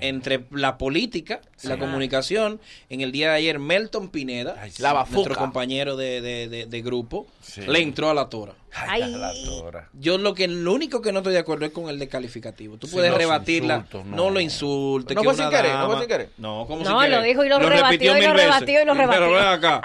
entre 0.00 0.44
la 0.50 0.78
política, 0.78 1.40
la 1.62 1.78
comunicación. 1.78 2.60
En 2.88 3.00
el 3.00 3.12
día 3.12 3.30
de 3.30 3.36
ayer, 3.36 3.58
Melton 3.58 4.08
Pineda, 4.08 4.56
Ay, 4.60 4.70
sí. 4.70 4.82
La 4.82 4.92
bafuca. 4.92 5.14
nuestro 5.16 5.34
compañero 5.36 5.96
de, 5.96 6.20
de- 6.20 6.48
de- 6.48 6.66
de 6.66 6.82
grupo, 6.82 7.26
Sí. 7.40 7.62
le 7.66 7.80
entró 7.80 8.10
a 8.10 8.14
la 8.14 8.28
tora. 8.28 8.54
Ay. 8.78 9.10
la 9.14 9.32
tora. 9.46 9.88
Yo 9.94 10.18
lo 10.18 10.34
que 10.34 10.48
lo 10.48 10.72
único 10.74 11.00
que 11.00 11.10
no 11.10 11.20
estoy 11.20 11.32
de 11.32 11.38
acuerdo 11.38 11.64
es 11.64 11.72
con 11.72 11.88
el 11.88 11.98
descalificativo. 11.98 12.76
Tú 12.76 12.86
Sí, 12.86 12.94
puedes 12.94 13.12
rebatirla, 13.14 13.76
insultos, 13.76 14.04
no. 14.06 14.16
no. 14.16 14.30
lo 14.30 14.40
insultes. 14.40 15.14
No 15.14 15.22
que 15.22 15.28
fue 15.28 15.34
una 15.34 15.44
sin 15.44 15.50
querer, 15.56 15.72
no 15.72 15.78
fue 15.78 15.88
dama- 15.88 15.98
sin 16.00 16.08
querer. 16.08 16.30
No, 16.36 16.64
¿cómo 16.66 16.82
No, 16.84 16.90
sin 16.90 16.98
querer? 16.98 17.18
lo 17.18 17.22
dijo 17.24 17.44
y 17.44 17.48
lo 17.48 17.58
rebatió 17.58 17.82
repitió 17.86 18.18
y 18.18 18.20
lo 18.22 18.32
rebatió 18.34 18.82
y 18.82 18.84
lo 18.84 18.94
rebatió. 18.94 19.20
Pero 19.20 19.32
ven 19.32 19.44
acá. 19.44 19.82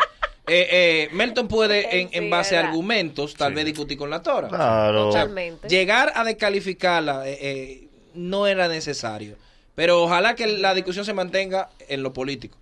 Eh, 0.47 0.67
eh, 0.71 1.09
Melton 1.13 1.47
puede, 1.47 1.79
en, 2.01 2.09
Sí, 2.09 2.17
en 2.17 2.29
base 2.29 2.57
a 2.57 2.61
argumentos, 2.67 3.35
tal 3.35 3.53
vez 3.53 3.63
discutir 3.63 3.97
con 3.97 4.09
la 4.09 4.21
tora. 4.21 4.49
Claro. 4.49 5.07
O 5.07 5.11
sea, 5.13 5.21
Totalmente. 5.21 5.69
llegar 5.69 6.11
a 6.15 6.23
descalificarla 6.25 7.27
eh, 7.29 7.37
eh, 7.41 7.87
no 8.15 8.45
era 8.47 8.67
necesario. 8.67 9.37
Pero 9.75 10.03
ojalá 10.03 10.35
que 10.35 10.47
la 10.47 10.73
discusión 10.73 11.05
se 11.05 11.13
mantenga 11.13 11.69
en 11.87 12.03
lo 12.03 12.13
político. 12.13 12.57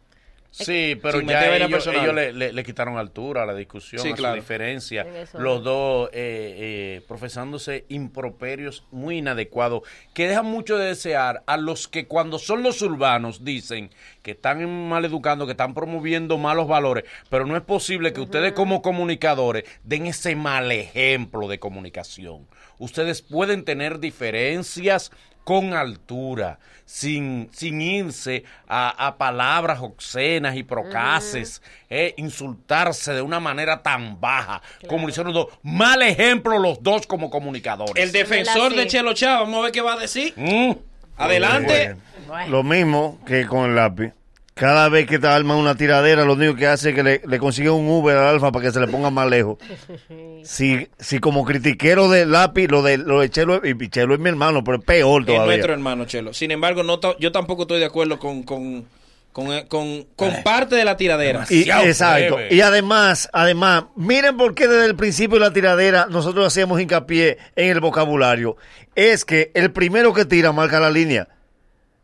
Sí, 0.52 0.98
pero 1.00 1.22
ya 1.22 1.56
ellos, 1.56 1.86
le, 2.16 2.34
le- 2.34 2.52
le 2.54 2.64
quitaron 2.64 2.98
altura 2.98 3.44
a 3.44 3.46
la 3.46 3.54
discusión, 3.54 4.02
Sí, 4.02 4.10
a 4.14 4.16
claro. 4.16 4.34
su 4.36 4.42
diferencia. 4.42 5.06
Los 5.36 5.64
dos 5.64 6.10
eh, 6.12 6.56
eh, 6.58 7.02
profesándose 7.08 7.86
improperios 7.90 8.84
muy 8.90 9.20
inadecuados, 9.20 9.84
que 10.16 10.28
dejan 10.28 10.48
mucho 10.48 10.80
de 10.80 10.88
desear 10.88 11.44
a 11.46 11.56
los 11.58 11.88
que 11.88 12.08
cuando 12.08 12.40
son 12.40 12.64
los 12.64 12.82
urbanos 12.82 13.46
dicen 13.46 13.92
que 14.24 14.32
están 14.32 14.90
maleducando, 14.90 15.46
que 15.46 15.52
están 15.52 15.76
promoviendo 15.76 16.40
malos 16.40 16.68
valores, 16.68 17.04
pero 17.30 17.46
no 17.46 17.56
es 17.56 17.62
posible 17.62 18.12
que 18.12 18.22
ustedes 18.22 18.54
como 18.54 18.82
comunicadores 18.82 19.66
den 19.84 20.08
ese 20.08 20.36
mal 20.36 20.72
ejemplo 20.72 21.48
de 21.48 21.60
comunicación. 21.60 22.48
Ustedes 22.80 23.22
pueden 23.22 23.66
tener 23.66 24.00
diferencias 24.00 25.12
con 25.50 25.74
altura, 25.74 26.60
sin, 26.86 27.50
sin 27.52 27.82
irse 27.82 28.44
a, 28.68 29.08
a 29.08 29.18
palabras 29.18 29.80
obscenas 29.82 30.56
y 30.56 30.62
procaces, 30.62 31.64
eh, 31.90 32.14
insultarse 32.18 33.14
de 33.14 33.24
una 33.24 33.40
manera 33.40 33.82
tan 33.82 34.22
baja, 34.22 34.62
como 34.88 35.06
lo 35.06 35.10
hicieron 35.10 35.34
los 35.34 35.46
dos. 35.48 35.60
Mal 35.64 36.04
ejemplo 36.04 36.60
los 36.60 36.84
dos 36.84 37.08
como 37.08 37.32
comunicadores. 37.32 37.96
El 37.96 38.12
defensor 38.12 38.76
de 38.76 38.86
Chelo 38.86 39.14
Chávez, 39.14 39.40
vamos 39.40 39.58
a 39.58 39.62
ver 39.64 39.72
qué 39.72 39.82
va 39.82 39.94
a 39.94 39.98
decir. 39.98 40.36
Mm. 40.36 40.74
Adelante. 41.18 41.96
Bueno. 42.28 42.52
Lo 42.52 42.62
mismo 42.62 43.20
que 43.26 43.48
con 43.48 43.72
el 43.72 43.76
lápiz. 43.76 44.14
Cada 44.60 44.90
vez 44.90 45.08
que 45.08 45.20
te 45.20 45.28
arman 45.28 45.56
una 45.58 45.76
tiradera, 45.76 46.26
lo 46.26 46.34
único 46.34 46.54
que 46.56 46.68
hace 46.68 46.90
es 46.90 46.96
que 46.96 47.02
le, 47.04 47.22
le 47.26 47.40
consigue 47.40 47.70
un 47.70 47.88
Uber 47.88 48.18
al 48.18 48.28
Alfa 48.36 48.52
para 48.52 48.66
que 48.66 48.72
se 48.74 48.80
le 48.82 48.88
ponga 48.88 49.10
más 49.10 49.30
lejos. 49.30 49.58
Si, 50.44 50.88
si 50.98 51.20
como 51.20 51.44
critiquero 51.46 52.10
del 52.10 52.32
lápiz, 52.32 52.68
lo 52.70 52.82
de, 52.82 52.98
lo 52.98 53.20
de 53.20 53.30
Chelo, 53.30 53.62
y 53.64 53.90
Chelo 53.90 54.14
es 54.14 54.20
mi 54.22 54.30
hermano, 54.30 54.64
pero 54.64 54.78
es 54.78 54.84
peor 54.86 55.22
Es 55.22 55.28
todavía. 55.28 55.46
nuestro 55.48 55.74
hermano 55.74 56.06
Chelo. 56.06 56.34
Sin 56.34 56.52
embargo, 56.52 56.82
no 56.84 57.00
yo 57.20 57.32
tampoco 57.34 57.64
estoy 57.64 57.80
de 57.80 57.86
acuerdo 57.86 58.18
con, 58.20 58.44
con, 58.44 58.86
con, 59.34 59.52
eh, 59.52 59.66
con- 59.68 60.06
con 60.16 60.32
parte 60.44 60.76
de 60.78 60.86
la 60.86 60.96
tiradera. 60.96 61.46
Y, 61.50 61.70
exacto. 61.70 62.38
Y 62.50 62.62
además, 62.62 63.30
además, 63.34 63.84
miren 63.98 64.38
por 64.38 64.56
qué 64.56 64.68
desde 64.68 64.86
el 64.86 64.96
principio 64.96 65.36
de 65.40 65.46
la 65.46 65.54
tiradera 65.54 66.08
nosotros 66.10 66.48
hacíamos 66.48 66.80
hincapié 66.80 67.38
en 67.58 67.70
el 67.70 67.82
vocabulario. 67.82 68.56
Es 68.96 69.26
que 69.26 69.52
el 69.54 69.72
primero 69.72 70.14
que 70.14 70.24
tira 70.26 70.52
marca 70.54 70.80
la 70.80 70.90
línea. 70.90 71.28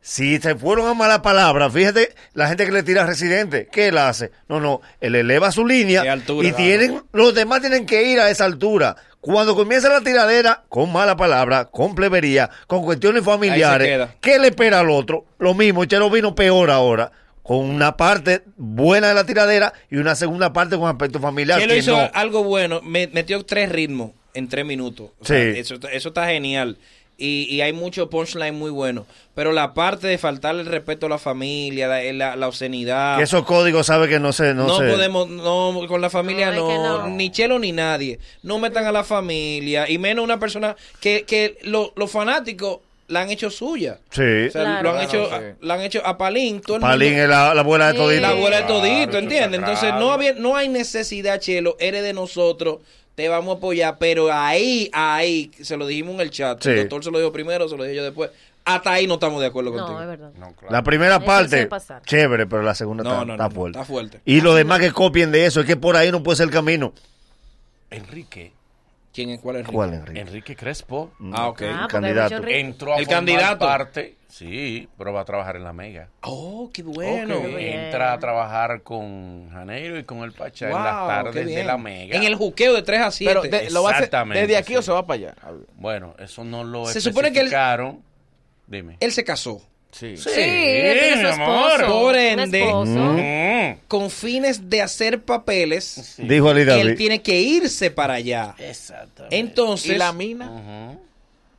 Si 0.07 0.37
se 0.37 0.53
fueron 0.53 0.87
a 0.87 0.93
mala 0.93 1.23
palabra, 1.23 1.67
fíjate, 1.67 2.13
la 2.35 2.47
gente 2.47 2.63
que 2.67 2.71
le 2.71 2.83
tira 2.83 3.01
a 3.01 3.05
residente, 3.07 3.67
¿qué 3.71 3.87
él 3.87 3.97
hace? 3.97 4.29
No, 4.47 4.59
no, 4.59 4.81
él 5.01 5.15
eleva 5.15 5.51
su 5.51 5.65
¿Qué 5.65 5.73
línea 5.73 6.11
altura, 6.13 6.47
y 6.47 6.51
claro. 6.51 6.63
tienen, 6.63 7.01
los 7.11 7.33
demás 7.33 7.61
tienen 7.61 7.87
que 7.87 8.03
ir 8.03 8.19
a 8.19 8.29
esa 8.29 8.45
altura. 8.45 8.95
Cuando 9.19 9.55
comienza 9.55 9.89
la 9.89 10.01
tiradera, 10.01 10.63
con 10.69 10.93
mala 10.93 11.17
palabra, 11.17 11.65
con 11.65 11.95
plebería, 11.95 12.51
con 12.67 12.83
cuestiones 12.83 13.23
familiares. 13.23 14.09
¿qué 14.21 14.37
le 14.37 14.49
espera 14.49 14.81
al 14.81 14.91
otro? 14.91 15.25
Lo 15.39 15.55
mismo, 15.55 15.85
Chelo 15.85 16.11
vino 16.11 16.35
peor 16.35 16.69
ahora. 16.69 17.11
Con 17.41 17.57
una 17.57 17.97
parte 17.97 18.43
buena 18.57 19.07
de 19.07 19.15
la 19.15 19.25
tiradera 19.25 19.73
y 19.89 19.97
una 19.97 20.13
segunda 20.13 20.53
parte 20.53 20.77
con 20.77 20.87
aspecto 20.87 21.19
familiar. 21.19 21.59
Chelo 21.59 21.73
que 21.73 21.79
hizo 21.79 21.97
no. 21.97 22.11
algo 22.13 22.43
bueno, 22.43 22.79
me- 22.83 23.07
metió 23.07 23.43
tres 23.43 23.71
ritmos 23.71 24.11
en 24.35 24.49
tres 24.49 24.65
minutos. 24.67 25.09
O 25.19 25.25
sea, 25.25 25.39
Sí. 25.53 25.59
eso, 25.59 25.75
eso 25.91 26.09
está 26.09 26.27
genial. 26.27 26.77
Y, 27.17 27.47
y 27.49 27.61
hay 27.61 27.71
mucho 27.71 28.09
punchline 28.09 28.53
muy 28.53 28.71
bueno. 28.71 29.05
Pero 29.35 29.53
la 29.53 29.73
parte 29.73 30.07
de 30.07 30.17
faltarle 30.17 30.61
el 30.63 30.67
respeto 30.67 31.05
a 31.05 31.09
la 31.09 31.17
familia, 31.17 31.87
la, 31.87 32.03
la- 32.11 32.35
la 32.35 32.47
obscenidad. 32.47 33.17
Que 33.17 33.23
esos 33.23 33.45
códigos 33.45 33.85
sabe 33.87 34.09
que 34.09 34.19
no 34.19 34.33
se... 34.33 34.53
No, 34.53 34.67
No, 34.67 34.77
se- 34.77 34.89
podemos, 34.89 35.29
no, 35.29 35.73
con 35.87 36.01
la 36.01 36.09
familia 36.09 36.51
No, 36.51 37.07
ni 37.07 37.31
Chelo 37.31 37.57
ni 37.57 37.71
nadie. 37.71 38.19
No 38.43 38.59
metan 38.59 38.85
a 38.85 38.91
la 38.91 39.03
familia, 39.05 39.89
y 39.89 39.97
menos 39.97 40.23
una 40.25 40.39
persona 40.39 40.75
que, 40.99 41.23
que 41.23 41.57
lo- 41.63 41.93
los 41.95 42.11
fanáticos 42.11 42.79
la 43.07 43.21
han 43.21 43.29
hecho 43.29 43.49
suya. 43.49 43.99
Sí. 44.09 44.21
O 44.47 44.51
sea, 44.51 44.63
Claro. 44.63 44.83
lo 44.83 44.89
han 44.97 45.07
Claro, 45.07 45.25
hecho, 45.25 45.29
sí. 45.39 45.45
la 45.61 45.73
han 45.75 45.81
hecho 45.81 46.01
a 46.05 46.17
Palín, 46.17 46.59
todo 46.59 46.77
el 46.77 46.81
Palín 46.81 47.09
mundo- 47.11 47.23
es 47.23 47.29
la, 47.29 47.53
la 47.53 47.61
abuela 47.61 47.85
de 47.87 47.91
Sí. 47.93 47.97
todito. 47.99 48.21
la 48.21 48.29
abuela 48.29 48.57
de 48.57 48.63
Claro, 48.65 48.79
todito, 48.81 49.09
eso 49.11 49.19
¿entiendes? 49.19 49.59
Entonces 49.59 49.83
no 49.91 49.97
claro. 49.97 50.11
había, 50.11 50.33
no 50.33 50.55
hay 50.57 50.67
necesidad, 50.69 51.39
Chelo, 51.39 51.77
eres 51.79 52.03
de 52.03 52.13
nosotros, 52.13 52.79
te 53.15 53.29
vamos 53.29 53.55
a 53.55 53.57
apoyar, 53.57 53.97
pero 53.97 54.31
ahí, 54.31 54.89
ahí, 54.93 55.51
se 55.61 55.77
lo 55.77 55.87
dijimos 55.87 56.15
en 56.15 56.21
el 56.21 56.31
chat, 56.31 56.61
Sí. 56.61 56.69
el 56.69 56.77
doctor 56.81 57.03
se 57.05 57.11
lo 57.11 57.17
dijo 57.19 57.31
primero, 57.31 57.67
se 57.69 57.77
lo 57.77 57.83
dije 57.83 57.95
yo 57.95 58.03
después, 58.03 58.29
hasta 58.65 58.91
ahí 58.91 59.07
no 59.07 59.13
estamos 59.15 59.39
de 59.41 59.47
acuerdo 59.47 59.71
contigo. 59.71 59.93
No, 59.93 60.01
es 60.01 60.07
verdad. 60.07 60.31
No, 60.37 60.51
claro. 60.53 60.71
La 60.73 60.83
primera 60.83 61.15
Eso 61.17 61.25
parte, 61.25 61.69
chévere, 62.05 62.47
pero 62.47 62.61
la 62.63 62.75
segunda 62.75 63.03
No, 63.03 63.09
está, 63.11 63.19
no, 63.21 63.25
no, 63.27 63.33
está 63.33 63.43
no, 63.49 63.51
fuerte. 63.55 63.79
está 63.79 63.85
fuerte. 63.85 64.21
Y 64.25 64.41
lo 64.41 64.53
demás 64.55 64.79
que 64.79 64.91
copien 64.91 65.31
de 65.31 65.45
eso, 65.45 65.59
es 65.61 65.65
que 65.65 65.77
por 65.77 65.95
ahí 65.95 66.11
no 66.11 66.23
puede 66.23 66.37
ser 66.37 66.47
el 66.47 66.51
camino. 66.53 66.91
Enrique, 67.91 68.51
¿Quién 69.15 69.29
es 69.29 69.39
cuál 69.39 69.55
es? 69.55 69.67
¿Cuál, 69.67 69.93
Enrique? 69.93 70.19
Enrique 70.19 70.55
Crespo 70.57 71.13
Ah, 71.31 71.47
ok. 71.47 71.61
Ah, 71.73 71.87
candidato. 71.89 72.35
entró 72.47 72.93
a 72.93 72.97
El 72.97 73.05
formar 73.05 73.17
candidato. 73.25 73.65
parte, 73.65 74.15
sí, 74.27 74.89
pero 74.97 75.13
va 75.13 75.21
a 75.21 75.25
trabajar 75.25 75.55
en 75.55 75.63
la 75.63 75.71
Mega. 75.71 76.09
Oh, 76.23 76.69
qué 76.73 76.83
bueno. 76.83 77.37
Ok. 77.37 77.45
bien. 77.47 77.79
Entra 77.85 78.11
a 78.11 78.19
trabajar 78.19 78.81
con 78.81 79.49
Janeiro 79.51 79.97
y 79.97 80.03
con 80.03 80.17
el 80.19 80.33
Pachá 80.33 80.67
en 80.67 80.73
las 80.73 81.07
tardes 81.07 81.45
de 81.45 81.63
la 81.63 81.77
Mega. 81.77 82.17
En 82.17 82.23
el 82.23 82.35
juqueo 82.35 82.73
de 82.73 82.81
3 82.83 83.01
a 83.03 83.11
7. 83.11 83.33
Pero 83.33 83.41
de- 83.63 83.69
lo 83.71 83.83
va 83.83 83.91
a 83.91 83.91
hacer 83.93 84.03
Exactamente, 84.03 84.41
desde 84.41 84.57
aquí 84.57 84.75
o 84.75 84.81
se 84.81 84.91
va 84.91 85.07
para 85.07 85.17
allá. 85.17 85.35
Bueno, 85.77 86.13
eso 86.19 86.43
no 86.43 86.65
lo 86.65 86.85
Se 86.87 86.99
supone 86.99 87.31
que 87.31 87.39
él-. 87.39 87.51
Dime. 88.67 88.97
Él 88.99 89.11
se 89.13 89.23
casó 89.23 89.61
Sí. 89.97 90.17
Sí, 90.17 90.29
él 90.35 90.99
tiene 90.99 91.15
su 91.31 91.37
mi 91.37 91.43
amor. 91.43 91.71
esposo. 91.81 91.99
Por 92.01 92.15
ende- 92.17 92.59
esposo. 92.65 92.91
Mm. 92.91 93.79
con 93.87 94.09
fines 94.11 94.69
de 94.69 94.81
hacer 94.81 95.21
papeles. 95.23 96.15
Dijo 96.17 96.49
Ali 96.49 96.65
David. 96.65 96.81
Él 96.89 96.95
tiene 96.97 97.21
que 97.21 97.39
irse 97.39 97.91
para 97.91 98.15
allá. 98.15 98.55
Exactamente. 98.57 99.37
Entonces, 99.37 99.91
¿Y 99.91 99.97
la 99.97 100.11
mina? 100.11 100.97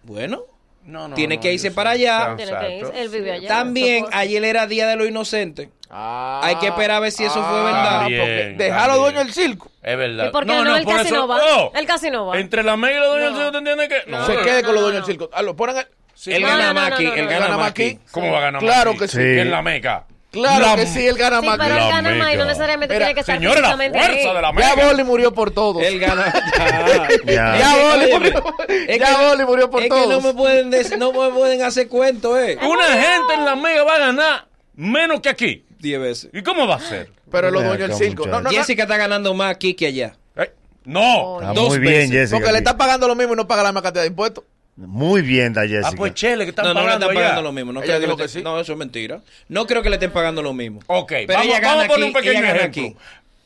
Bueno, 0.02 0.43
No, 0.85 1.09
no, 1.09 1.16
Tiene 1.16 1.35
no, 1.37 1.40
que 1.40 1.52
irse 1.52 1.71
para 1.73 1.90
allá. 1.90 2.37
Tiene 2.37 2.52
que 2.52 2.57
Exacto. 2.76 2.88
irse. 2.90 3.02
Él 3.02 3.09
vive 3.09 3.33
allá. 3.33 3.49
también 3.49 4.05
ayer 4.12 4.45
era 4.45 4.66
Día 4.69 4.87
de 4.87 4.95
los 4.95 5.09
Inocentes. 5.09 5.69
Ah, 5.90 6.40
Hay 6.45 6.57
que 6.57 6.66
esperar 6.69 6.99
a 6.99 7.00
ver 7.00 7.11
si 7.12 7.25
eso 7.25 7.43
fue 7.43 7.62
verdad. 7.64 8.00
También, 8.02 8.57
Dejarlo 8.59 8.99
dueño 8.99 9.19
del 9.19 9.33
circo. 9.33 9.69
Es 9.83 9.97
verdad. 9.97 10.28
¿Y 10.28 10.31
por 10.31 10.47
qué 10.47 10.52
no? 10.52 10.76
Él 10.76 10.85
por 10.85 10.97
casi 10.97 11.12
no 11.12 11.26
va. 11.26 11.40
oh, 11.57 11.73
Él 11.75 11.87
casi 11.87 12.11
no 12.11 12.26
va. 12.26 12.38
Entre 12.38 12.62
la 12.62 12.76
mega 12.76 12.99
y 12.99 13.00
doña 13.00 13.19
No. 13.19 13.25
del 13.31 13.35
circo, 13.37 13.52
¿te 13.52 13.59
entiendes 13.59 13.88
que? 13.88 14.11
No, 14.11 14.26
se 14.26 14.35
no, 14.35 14.43
quede 14.43 14.62
con 14.62 14.75
los 14.75 14.83
no, 14.83 14.88
dueños 14.90 15.00
no. 15.02 15.07
del 15.09 15.16
circo. 15.16 15.31
Ah, 15.33 15.43
lo 15.43 15.57
ponen 15.57 15.78
a- 15.78 15.88
Sí, 16.16 16.32
él 16.32 16.42
No, 16.42 16.49
gana 16.49 16.66
no, 16.68 16.75
más 16.75 16.90
no, 16.90 16.96
él 16.96 17.04
no, 17.04 17.14
gana 17.30 17.46
gana. 17.56 17.75
¿Cómo 18.11 18.32
va 18.32 18.38
a 18.38 18.40
ganar 18.40 18.61
Claro 18.62 18.92
más 18.94 19.00
que 19.02 19.08
sí. 19.08 19.16
Sí. 19.18 19.23
En 19.38 19.50
la 19.52 19.62
mega. 19.62 20.04
Claro 20.32 20.66
La 20.66 20.76
que 20.76 20.87
sí, 20.87 21.06
él 21.06 21.16
gana 21.16 21.40
Sí, 21.40 21.46
más 21.46 21.56
pero 21.56 21.76
que 21.76 21.80
él 21.82 21.88
gana 21.88 22.14
más 22.16 22.35
y 22.35 22.37
no 22.37 22.44
necesariamente 22.46 22.94
Mira, 22.94 23.06
tiene 23.06 23.14
que 23.14 23.20
estar 23.20 23.37
Señora, 23.37 23.61
la 23.61 23.76
fuerza 23.76 24.06
ahí. 24.11 24.16
de 24.35 24.42
la 24.42 24.42
Ya 24.42 24.52
mega. 24.76 24.87
Boli 24.88 25.04
murió 25.04 25.32
por 25.32 25.50
todos. 25.52 25.82
Él 25.82 25.99
gana. 26.00 26.25
Ya. 27.26 27.56
Ya 27.58 27.76
Boli 27.76 28.12
murió, 28.12 28.44
es 28.68 28.99
ya 28.99 29.28
Boli 29.30 29.44
murió 29.44 29.70
por 29.70 29.82
es 29.82 29.88
todos. 29.88 30.02
que 30.02 30.08
no 30.08 30.20
me 30.20 30.35
pueden 30.35 30.70
des- 30.70 30.99
no 30.99 31.12
me 31.12 31.30
pueden 31.30 31.62
hacer 31.62 31.88
cuento, 31.88 32.38
eh. 32.38 32.58
Una 32.61 32.85
gente 32.87 33.35
en 33.35 33.44
la 33.44 33.56
mega 33.56 33.85
va 33.85 33.94
a 33.94 33.99
ganar 33.99 34.46
menos 34.75 35.20
que 35.20 35.28
aquí. 35.28 35.64
10 35.78 36.00
veces. 36.00 36.30
¿Y 36.32 36.42
cómo 36.42 36.66
va 36.66 36.76
a 36.76 36.80
ser? 36.80 37.11
Pero 37.30 37.50
los 37.50 37.62
Ven 37.62 37.70
dueños 37.73 37.88
del 37.99 38.08
circo. 38.08 38.26
No, 38.26 38.40
no, 38.40 38.50
Jessica 38.50 38.82
está 38.85 38.96
ganando 38.96 39.32
más 39.35 39.52
aquí 39.54 39.75
que 39.75 39.87
allá. 39.87 40.14
Eh, 40.37 40.50
No. 40.85 41.40
Está 41.40 41.52
Dos 41.52 41.68
muy 41.68 41.78
bien, 41.78 41.92
veces. 41.94 42.11
Jessica. 42.12 42.38
porque 42.38 42.52
le 42.52 42.58
está 42.58 42.76
pagando 42.76 43.06
lo 43.08 43.14
mismo 43.14 43.35
y 43.35 43.37
no 43.37 43.46
paga 43.46 43.62
la 43.62 43.70
misma 43.70 43.82
cantidad 43.82 44.02
de 44.02 44.08
impuestos. 44.08 44.44
Muy 44.76 45.23
bien, 45.23 45.54
da 45.54 45.62
Jessica. 45.62 45.88
Ah, 45.88 45.92
pues 45.97 46.12
chele, 46.14 46.45
que 46.45 46.50
están 46.50 46.66
no, 46.66 46.75
no 46.75 46.80
le 46.80 46.85
pagando 46.87 47.06
están 47.06 47.16
allá. 47.16 47.28
pagando 47.30 47.42
lo 47.49 47.52
mismo. 47.52 47.73
No, 47.73 47.80
creo 47.80 47.99
que 48.16 48.23
que 48.23 48.28
sí. 48.28 48.42
no, 48.42 48.61
eso 48.61 48.73
es 48.73 48.78
mentira. 48.78 49.23
No 49.49 49.66
creo 49.66 49.83
que 49.83 49.88
le 49.88 49.97
estén 49.97 50.11
pagando 50.12 50.42
lo 50.42 50.52
mismo. 50.52 50.80
Ok, 50.87 51.09
Pero 51.26 51.33
vamos, 51.33 51.47
ella 51.47 51.61
vamos 51.66 51.85
a 51.85 51.88
poner 51.88 52.02
aquí, 52.04 52.09
un 52.09 52.12
pequeño 52.12 52.45
ejemplo. 52.45 52.64
aquí. 52.64 52.97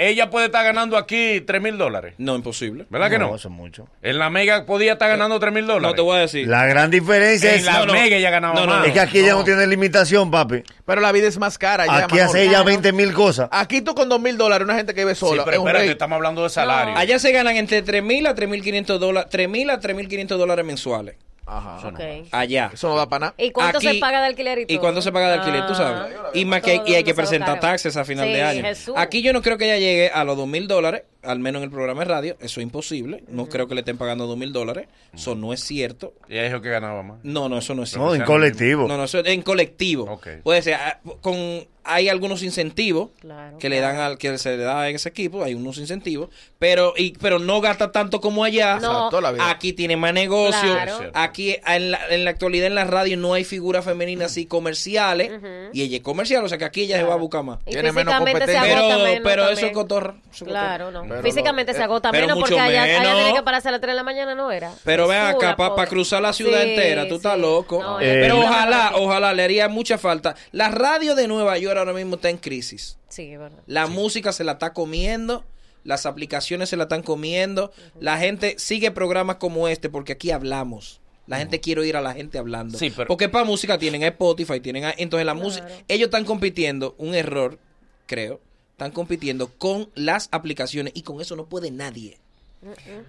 Ella 0.03 0.31
puede 0.31 0.47
estar 0.47 0.65
ganando 0.65 0.97
aquí 0.97 1.43
3 1.43 1.61
mil 1.61 1.77
dólares. 1.77 2.15
No, 2.17 2.35
imposible. 2.35 2.87
¿Verdad 2.89 3.11
que 3.11 3.19
no? 3.19 3.29
no? 3.29 3.37
Eso 3.37 3.49
es 3.49 3.55
mucho. 3.55 3.87
En 4.01 4.19
la 4.19 4.31
mega 4.31 4.65
podía 4.65 4.95
estar 4.95 5.11
ganando 5.11 5.39
3 5.39 5.53
mil 5.53 5.67
dólares. 5.67 5.91
No 5.91 5.95
te 5.95 6.01
voy 6.01 6.17
a 6.17 6.21
decir. 6.21 6.49
La 6.49 6.65
gran 6.65 6.91
diferencia 6.91 7.51
En 7.53 7.61
es, 7.61 7.65
la 7.67 7.85
no, 7.85 7.93
mega 7.93 8.17
ella 8.17 8.31
ganaba 8.31 8.55
No, 8.55 8.65
no, 8.67 8.73
más. 8.79 8.87
es 8.87 8.93
que 8.95 9.01
aquí 9.01 9.19
ella 9.19 9.35
no 9.35 9.45
tiene 9.45 9.67
limitación, 9.67 10.31
papi. 10.31 10.63
Pero 10.87 11.03
la 11.03 11.13
vida 11.13 11.27
es 11.29 11.37
más 11.39 11.59
cara. 11.59 11.85
ya, 11.87 12.05
Aquí 12.07 12.19
hace 12.19 12.41
ella 12.43 12.51
Claro. 12.53 12.65
20 12.65 12.93
mil 12.93 13.13
cosas. 13.13 13.49
Aquí 13.53 13.83
tú 13.83 13.95
con 13.95 14.09
dos 14.09 14.21
mil 14.21 14.39
dólares, 14.39 14.65
una 14.65 14.75
gente 14.77 14.95
que 14.95 15.03
vive 15.03 15.15
Sí, 15.15 15.21
sola. 15.21 15.45
pero 15.45 15.57
es 15.57 15.61
un 15.61 15.67
espérate, 15.69 15.85
rey. 15.85 15.93
estamos 15.93 16.17
hablando 16.17 16.45
de 16.45 16.49
salario. 16.51 16.97
Allá 16.97 17.19
se 17.19 17.31
ganan 17.33 17.57
entre 17.57 17.85
3.000 17.85 18.27
a 18.29 18.35
3.500 18.35 18.99
dólares, 18.99 19.31
3.000 19.31 19.71
a 19.71 19.81
3.500 19.81 20.27
dólares 20.39 20.65
mensuales. 20.65 21.17
Ajá. 21.53 21.93
Allá. 22.31 22.71
Eso 22.73 22.89
no 22.89 22.97
da 22.97 23.09
para 23.09 23.21
nada. 23.27 23.35
¿Y 23.39 23.51
cuánto 23.51 23.79
Aquí- 23.79 23.89
se 23.89 23.95
paga 24.01 24.21
de 24.21 24.27
alquiler 24.29 24.59
y 24.61 24.67
todo? 24.67 24.75
¿Y 24.75 24.79
cuánto 24.79 25.03
se 25.03 25.11
paga 25.11 25.29
de 25.29 25.35
alquiler? 25.41 25.67
Tú 25.67 25.75
sabes. 25.75 26.15
Y 26.35 26.45
más 26.45 26.63
que 26.63 26.71
hay, 26.73 26.83
y 26.87 26.95
hay 26.95 27.03
que 27.05 27.15
presentar 27.15 27.49
caro. 27.57 27.61
taxes 27.61 27.97
a 27.97 28.05
final 28.05 28.27
Sí, 28.29 28.33
de 28.35 28.43
año. 28.43 28.63
Jesús. 28.63 28.95
Aquí 28.97 29.21
yo 29.23 29.33
no 29.33 29.43
creo 29.43 29.59
que 29.59 29.65
ella 29.65 29.79
llegue 29.79 30.11
a 30.11 30.23
los 30.25 30.37
dos 30.37 30.47
mil 30.47 30.69
dólares, 30.69 31.03
al 31.23 31.39
menos 31.39 31.61
en 31.61 31.65
el 31.65 31.71
programa 31.71 32.01
de 32.01 32.07
radio. 32.07 32.37
Eso 32.41 32.61
es 32.61 32.65
imposible. 32.65 33.25
No 33.29 33.47
creo 33.47 33.67
que 33.69 33.75
le 33.75 33.81
estén 33.81 33.99
pagando 33.99 34.27
dos 34.27 34.37
mil 34.37 34.53
dólares. 34.53 34.89
Eso 35.13 35.35
no 35.35 35.53
es 35.53 35.61
cierto. 35.61 36.15
Ella 36.29 36.45
dijo 36.45 36.61
que 36.61 36.71
ganaba 36.71 37.03
más. 37.03 37.19
No, 37.23 37.49
no, 37.49 37.59
eso 37.59 37.75
no 37.75 37.83
es 37.83 37.91
cierto. 37.91 38.07
No, 38.07 38.15
en 38.15 38.23
colectivo. 38.23 38.89
No, 38.89 38.97
no, 38.97 39.05
eso 39.05 39.19
es 39.21 39.27
en 39.27 39.43
colectivo. 39.43 40.05
Ok. 40.05 40.29
Puede 40.43 40.63
ser, 40.63 40.75
ah, 40.75 41.01
con, 41.21 41.67
hay 41.83 42.09
algunos 42.09 42.43
incentivos 42.43 43.09
Claro, 43.21 43.59
que 43.59 43.69
le 43.69 43.81
dan 43.81 43.97
al 43.97 44.19
que 44.19 44.37
se 44.39 44.57
le 44.57 44.63
da 44.63 44.89
en 44.89 44.97
ese 44.97 45.09
equipo, 45.09 45.43
hay 45.43 45.55
unos 45.55 45.79
incentivos, 45.79 46.29
pero 46.59 46.93
y 46.97 47.13
pero 47.13 47.39
no 47.39 47.61
gasta 47.61 47.91
tanto 47.91 48.21
como 48.21 48.45
allá. 48.45 48.79
No. 48.79 48.93
Exacto, 48.93 49.21
la 49.21 49.33
vida. 49.33 49.51
Aquí 49.51 49.73
tiene 49.73 49.97
más 49.97 50.13
negocio. 50.13 50.61
Claro. 50.73 51.03
Es. 51.03 51.11
Aquí 51.15 51.57
en 51.67 51.91
la, 51.91 52.01
en 52.11 52.25
la 52.25 52.31
actualidad 52.31 52.67
en 52.67 52.75
la 52.75 52.85
radio 52.85 53.17
no 53.17 53.33
hay 53.35 53.45
figuras 53.45 53.85
femeninas 53.85 54.33
así 54.33 54.47
comerciales 54.47 55.33
y 55.73 55.83
ella 55.83 55.97
es 55.97 56.03
comercial, 56.03 56.45
o 56.45 56.49
sea 56.49 56.59
que 56.59 56.65
aquí 56.65 56.83
ella 56.83 56.99
se 56.99 57.05
va 57.05 57.15
a 57.15 57.19
buscar 57.19 57.43
más. 57.43 57.59
Y 57.67 57.73
Tiene 57.73 57.93
menos 57.93 58.15
competencia. 58.15 58.63
Pero, 58.63 58.99
menos 58.99 59.21
pero 59.25 59.49
eso 59.49 59.67
es 59.67 59.73
cotorra. 59.73 60.15
eso 60.33 60.45
es 60.45 60.51
Claro, 60.51 60.87
cotorra. 60.87 61.07
no. 61.09 61.10
Pero 61.11 61.23
Físicamente 61.23 61.73
no, 61.73 61.79
se 61.79 61.85
agota 61.85 62.11
pero 62.11 62.27
menos 62.27 62.39
mucho 62.39 62.55
porque 62.55 62.61
allá, 62.71 62.83
allá 62.85 63.01
menos. 63.01 63.17
tiene 63.19 63.35
que 63.35 63.43
pararse 63.43 63.69
a 63.69 63.73
las 63.73 63.81
3 63.81 63.93
de 63.93 63.97
la 63.97 64.03
mañana, 64.03 64.35
¿no 64.35 64.51
era? 64.51 64.73
Pero 64.85 65.09
ven 65.09 65.21
acá, 65.21 65.57
para 65.57 65.87
cruzar 65.89 66.23
la 66.23 66.33
ciudad 66.33 66.63
Sí, 66.63 66.71
entera, 66.71 67.09
tú 67.09 67.17
estás 67.17 67.39
loco. 67.39 67.83
No, 67.83 68.01
Eh, 68.01 68.19
Pero 68.23 68.39
ojalá, 68.41 68.93
ojalá 68.97 69.33
le 69.35 69.43
haría 69.43 69.69
mucha 69.69 69.99
falta. 69.99 70.35
La 70.53 70.69
radio 70.69 71.15
de 71.15 71.29
Nueva 71.29 71.59
York 71.59 71.77
ahora 71.79 71.93
mismo 71.93 72.17
está 72.17 72.31
en 72.31 72.39
crisis. 72.39 72.97
Sí, 73.09 73.33
es 73.33 73.39
verdad. 73.39 73.59
La 73.67 73.87
música 73.87 74.33
se 74.33 74.45
la 74.45 74.53
está 74.53 74.73
comiendo, 74.73 75.45
las 75.85 76.07
aplicaciones 76.07 76.69
se 76.69 76.77
la 76.77 76.85
están 76.85 77.03
comiendo. 77.03 77.73
La 77.99 78.19
gente 78.19 78.55
sigue 78.59 78.91
programas 78.91 79.37
como 79.37 79.69
este 79.69 79.89
porque 79.89 80.13
aquí 80.13 80.31
hablamos. 80.31 81.01
La 81.27 81.39
gente 81.39 81.61
quiere 81.61 81.81
oír 81.83 81.97
a 81.97 82.01
la 82.01 82.13
gente 82.13 82.39
hablando. 82.39 82.77
Sí, 82.77 82.91
pero- 82.91 83.07
Porque 83.07 83.29
para 83.29 83.45
música 83.45 83.79
tienen 83.79 84.03
a 84.03 84.09
Spotify, 84.09 84.59
tienen 84.59 84.85
a- 84.85 84.95
entonces 84.97 85.25
la 85.25 85.35
música, 85.35 85.67
ellos 85.87 86.07
están 86.07 86.25
compitiendo, 86.25 86.97
un 86.99 87.15
error, 87.15 87.59
creo, 88.07 88.41
están 88.81 88.93
compitiendo 88.93 89.49
con 89.59 89.91
las 89.95 90.31
aplicaciones 90.33 90.95
y 90.97 91.03
con 91.03 91.21
eso 91.21 91.37
no 91.37 91.45
puede 91.45 91.71
nadie. 91.71 92.17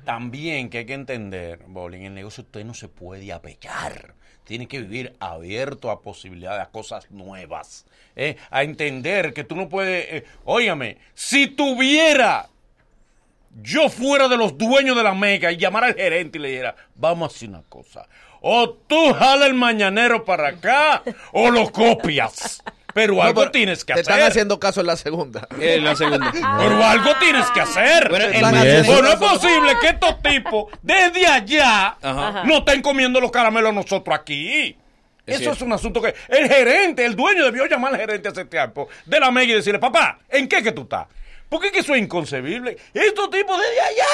También 0.03 0.69
que 0.69 0.79
hay 0.79 0.85
que 0.85 0.93
entender, 0.93 1.59
Boli, 1.65 1.99
en 1.99 2.07
el 2.07 2.13
negocio 2.13 2.43
usted 2.43 2.65
no 2.65 2.73
se 2.73 2.89
puede 2.89 3.31
apechar. 3.31 4.13
Tiene 4.43 4.67
que 4.67 4.81
vivir 4.81 5.15
abierto 5.21 5.89
a 5.89 6.01
posibilidades, 6.01 6.61
a 6.61 6.71
cosas 6.71 7.09
nuevas. 7.09 7.85
¿eh? 8.17 8.35
A 8.49 8.63
entender 8.63 9.33
que 9.33 9.45
tú 9.45 9.55
no 9.55 9.69
puedes... 9.69 10.07
eh, 10.11 10.25
óigame, 10.43 10.97
si 11.13 11.47
tuviera 11.47 12.49
yo 13.61 13.87
fuera 13.87 14.27
de 14.27 14.35
los 14.35 14.57
dueños 14.57 14.97
de 14.97 15.03
la 15.03 15.13
mega 15.13 15.53
y 15.53 15.57
llamara 15.57 15.87
al 15.87 15.95
gerente 15.95 16.37
y 16.37 16.41
le 16.41 16.49
dijera, 16.49 16.75
vamos 16.95 17.31
a 17.31 17.35
hacer 17.35 17.47
una 17.47 17.63
cosa. 17.63 18.09
O 18.41 18.71
tú 18.71 19.13
jala 19.13 19.45
el 19.45 19.53
mañanero 19.53 20.25
para 20.25 20.49
acá 20.49 21.01
o 21.31 21.49
lo 21.49 21.71
copias. 21.71 22.61
Pero 22.93 23.15
No, 23.15 23.21
algo 23.23 23.41
pero 23.41 23.51
tienes 23.51 23.85
que 23.85 23.93
Te 23.93 24.01
hacer. 24.01 24.11
están 24.13 24.27
haciendo 24.27 24.59
caso 24.59 24.81
en 24.81 24.87
la 24.87 24.95
segunda. 24.97 25.47
Eh, 25.59 25.79
la 25.81 25.95
segunda. 25.95 26.31
Pero 26.57 26.83
algo 26.83 27.11
tienes 27.19 27.49
que 27.51 27.61
hacer. 27.61 28.09
Bueno, 28.09 28.25
no 29.01 29.09
es 29.09 29.15
posible 29.17 29.73
que 29.81 29.87
estos 29.89 30.21
tipos 30.21 30.65
desde 30.81 31.25
allá 31.27 31.97
Ajá. 32.01 32.43
no 32.45 32.57
estén 32.59 32.81
comiendo 32.81 33.19
los 33.21 33.31
caramelos 33.31 33.73
nosotros 33.73 34.15
aquí. 34.17 34.75
Es 35.25 35.35
Eso 35.35 35.39
cierto. 35.43 35.55
es 35.57 35.61
un 35.61 35.73
asunto 35.73 36.01
que 36.01 36.13
el 36.29 36.47
gerente, 36.49 37.05
el 37.05 37.15
dueño 37.15 37.45
debió 37.45 37.65
llamar 37.67 37.93
al 37.93 37.99
gerente 37.99 38.27
hace 38.29 38.45
tiempo 38.45 38.87
de 39.05 39.19
la 39.19 39.29
Mega 39.31 39.51
y 39.53 39.55
decirle, 39.55 39.79
papá, 39.79 40.19
¿en 40.29 40.47
qué 40.47 40.63
que 40.63 40.71
tú 40.71 40.81
estás? 40.81 41.07
Porque 41.47 41.67
es 41.67 41.73
que 41.73 41.79
eso 41.79 41.93
es 41.93 42.01
inconcebible. 42.01 42.77
Estos 42.93 43.29
tipos 43.29 43.59
desde 43.59 43.81
allá, 43.81 44.05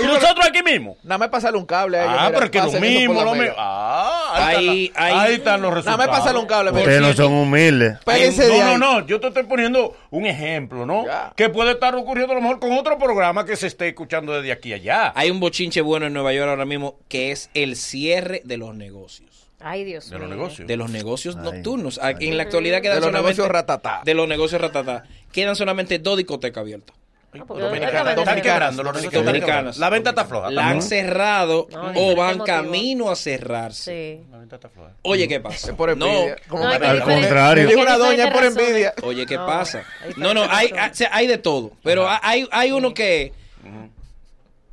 y 0.00 0.06
nosotros 0.06 0.46
aquí 0.46 0.62
mismo. 0.62 0.96
Nada 1.02 1.18
más 1.18 1.28
pasarle 1.28 1.58
un 1.58 1.66
cable 1.66 1.98
a 1.98 2.04
ellos. 2.04 2.14
Ah, 2.16 2.22
mira, 2.28 2.32
pero 2.32 2.44
es 2.46 2.50
que 2.50 2.58
lo 2.58 2.80
mismo, 2.80 3.24
lo 3.24 3.34
mismo. 3.34 3.54
Ah, 3.58 4.21
Ahí, 4.34 4.92
ahí, 4.94 5.14
Ahí 5.14 5.34
están 5.34 5.60
los 5.62 5.70
Nada 5.70 5.74
resultados. 5.76 6.06
más 6.08 6.18
pásale 6.18 6.38
un 6.38 6.46
cable. 6.46 6.70
Ustedes 6.72 7.00
no 7.00 7.12
son 7.12 7.32
humildes. 7.32 7.98
No, 8.06 8.78
no, 8.78 8.78
no, 9.00 9.06
yo 9.06 9.20
te 9.20 9.28
estoy 9.28 9.44
poniendo 9.44 9.96
un 10.10 10.26
ejemplo, 10.26 10.86
¿no? 10.86 11.04
Ya. 11.06 11.32
Que 11.36 11.48
puede 11.48 11.72
estar 11.72 11.94
ocurriendo 11.94 12.32
a 12.32 12.36
lo 12.36 12.42
mejor 12.42 12.58
con 12.60 12.72
otro 12.72 12.98
programa 12.98 13.44
que 13.44 13.56
se 13.56 13.66
esté 13.66 13.88
escuchando 13.88 14.32
desde 14.32 14.52
aquí 14.52 14.72
allá. 14.72 15.12
hay 15.14 15.30
un 15.30 15.40
bochinche 15.40 15.80
bueno 15.80 16.06
en 16.06 16.12
Nueva 16.12 16.32
York 16.32 16.48
ahora 16.48 16.64
mismo 16.64 16.96
que 17.08 17.30
es 17.32 17.50
el 17.54 17.76
cierre 17.76 18.42
de 18.44 18.56
los 18.56 18.74
negocios. 18.74 19.30
Ay, 19.64 19.84
Dios 19.84 20.10
De 20.10 20.18
los 20.18 20.26
mío. 20.26 20.36
negocios. 20.36 20.66
De 20.68 20.76
los 20.76 20.90
negocios 20.90 21.36
Ay, 21.36 21.42
nocturnos. 21.44 22.00
En 22.02 22.36
la 22.36 22.42
actualidad 22.42 22.80
quedan 22.82 22.96
De 22.96 23.00
los 23.00 23.06
solamente... 23.10 23.28
negocios 23.36 23.48
ratatá. 23.48 24.00
De 24.04 24.14
los 24.14 24.26
negocios 24.26 24.60
ratatá. 24.60 25.04
Quedan 25.30 25.54
solamente 25.54 26.00
dos 26.00 26.16
discotecas 26.16 26.60
abiertas. 26.62 26.96
Ah, 27.34 27.44
porque 27.46 27.62
Dominicanas, 27.62 27.94
¿dónde 28.04 28.10
Están 28.10 28.38
están 28.38 28.42
quebrando 28.42 28.82
los 28.82 28.92
Dominicanas. 28.92 29.24
negocios 29.24 29.24
Dominicanas. 29.42 29.78
La 29.78 29.88
venta 29.90 30.10
está 30.10 30.24
floja. 30.26 30.50
La 30.50 30.68
han 30.68 30.82
cerrado 30.82 31.66
No, 31.70 31.92
o 31.96 32.14
van 32.14 32.38
camino 32.40 33.10
a 33.10 33.16
cerrarse. 33.16 34.20
Sí. 34.22 34.30
La 34.30 34.38
venta 34.38 34.56
está 34.56 34.68
floja. 34.68 34.92
Oye, 35.02 35.26
¿qué 35.28 35.40
pasa? 35.40 35.70
Es 35.70 35.76
por 35.76 35.88
envidia. 35.88 36.36
No, 36.36 36.48
Como 36.48 36.64
No, 36.64 36.70
Al 36.70 37.02
contrario. 37.02 37.66
Dijo 37.68 37.80
una 37.80 37.96
doña 37.96 38.30
por 38.30 38.44
envidia. 38.44 38.92
Oye, 39.02 39.24
¿qué 39.24 39.36
No, 39.36 39.46
pasa? 39.46 39.82
No, 40.16 40.34
no, 40.34 40.44
hay, 40.50 41.26
de 41.26 41.38
todo. 41.38 41.72
Pero 41.82 42.06
hay, 42.08 42.46
hay 42.52 42.70
uno 42.72 42.92
que... 42.92 43.32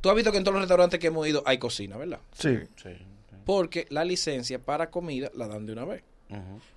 Tú 0.02 0.08
has 0.10 0.14
visto 0.16 0.30
que 0.32 0.38
en 0.38 0.44
todos 0.44 0.54
los 0.54 0.62
restaurantes 0.62 0.98
que 1.00 1.06
hemos 1.08 1.26
ido 1.26 1.42
hay 1.46 1.58
cocina, 1.58 1.96
¿verdad? 1.96 2.18
Sí. 2.38 2.58
Sí. 2.82 2.90
Porque 3.44 3.86
la 3.90 4.04
licencia 4.04 4.58
para 4.58 4.90
comida 4.90 5.30
la 5.34 5.48
dan 5.48 5.64
de 5.66 5.72
una 5.72 5.84
vez. 5.84 6.02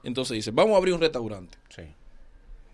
Entonces 0.03 0.35
dice, 0.35 0.51
vamos 0.51 0.75
a 0.75 0.77
abrir 0.77 0.93
un 0.93 1.01
restaurante. 1.01 1.57
sí. 1.69 1.83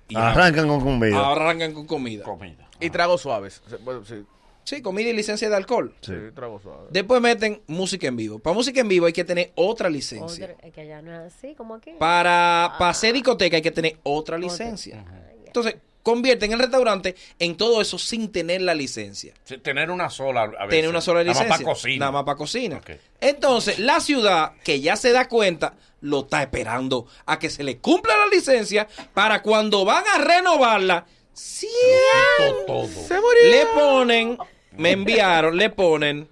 Y 0.09 0.15
Arrancan 0.17 0.67
con 0.67 0.81
comida. 0.81 1.31
arrancan 1.31 1.73
con 1.73 1.85
comida. 1.85 2.23
Comida. 2.23 2.67
Y 2.79 2.89
tragos 2.89 3.21
suaves. 3.21 3.61
Sí, 4.05 4.25
Sí, 4.65 4.81
comida 4.83 5.09
y 5.09 5.13
licencia 5.13 5.49
de 5.49 5.55
alcohol. 5.55 5.95
Sí. 6.01 6.13
tragos 6.35 6.61
suaves. 6.61 6.91
Después 6.91 7.19
meten 7.21 7.61
música 7.67 8.07
en 8.07 8.15
vivo. 8.15 8.37
Para 8.39 8.53
música 8.53 8.81
en 8.81 8.87
vivo 8.87 9.07
hay 9.07 9.13
que 9.13 9.23
tener 9.23 9.51
otra 9.55 9.89
licencia. 9.89 10.45
Otra- 10.45 10.67
es 10.67 10.73
que 10.73 10.81
allá 10.81 11.01
no 11.01 11.11
es 11.11 11.33
así, 11.33 11.55
como 11.55 11.73
aquí. 11.75 11.91
Para, 11.97 12.75
para 12.77 12.91
hacer 12.91 13.13
discoteca 13.13 13.55
hay 13.55 13.63
que 13.63 13.71
tener 13.71 13.97
otra 14.03 14.37
licencia. 14.37 15.03
Entonces, 15.45 15.77
convierten 16.09 16.51
el 16.51 16.59
restaurante 16.59 17.15
en 17.37 17.55
todo 17.55 17.81
eso 17.81 17.99
sin 17.99 18.31
tener 18.31 18.61
la 18.61 18.73
licencia. 18.73 19.33
Sí, 19.43 19.57
Tener 19.59 19.91
una 19.91 20.09
sola. 20.09 20.41
A 20.43 20.47
veces. 20.47 20.69
Tener 20.69 20.89
una 20.89 21.01
sola 21.01 21.19
Nada 21.19 21.29
licencia. 21.31 21.49
más 21.49 21.57
para 21.59 21.69
cocina. 21.73 21.99
Nada 21.99 22.11
más 22.11 22.23
para 22.23 22.37
cocina. 22.37 22.81
Entonces, 23.21 23.77
la 23.79 23.99
ciudad, 23.99 24.53
que 24.63 24.81
ya 24.81 24.95
se 24.95 25.11
da 25.11 25.27
cuenta, 25.27 25.75
lo 26.01 26.21
está 26.21 26.41
esperando 26.41 27.05
a 27.25 27.37
que 27.37 27.49
se 27.49 27.63
le 27.63 27.77
cumpla 27.77 28.17
la 28.17 28.27
licencia 28.27 28.87
para 29.13 29.41
cuando 29.41 29.85
van 29.85 30.03
a 30.15 30.17
renovarla, 30.17 31.05
siempre 31.33 32.65
Todo, 32.65 32.87
todo. 32.87 33.33
le 33.49 33.65
ponen, 33.67 34.37
me 34.77 34.91
enviaron, 34.93 35.55
le 35.57 35.69
ponen 35.69 36.27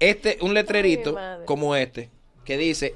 este 0.00 0.38
un 0.40 0.54
letrerito 0.54 1.16
Ay, 1.18 1.44
como 1.46 1.74
este 1.76 2.10
que 2.44 2.56
dice 2.58 2.94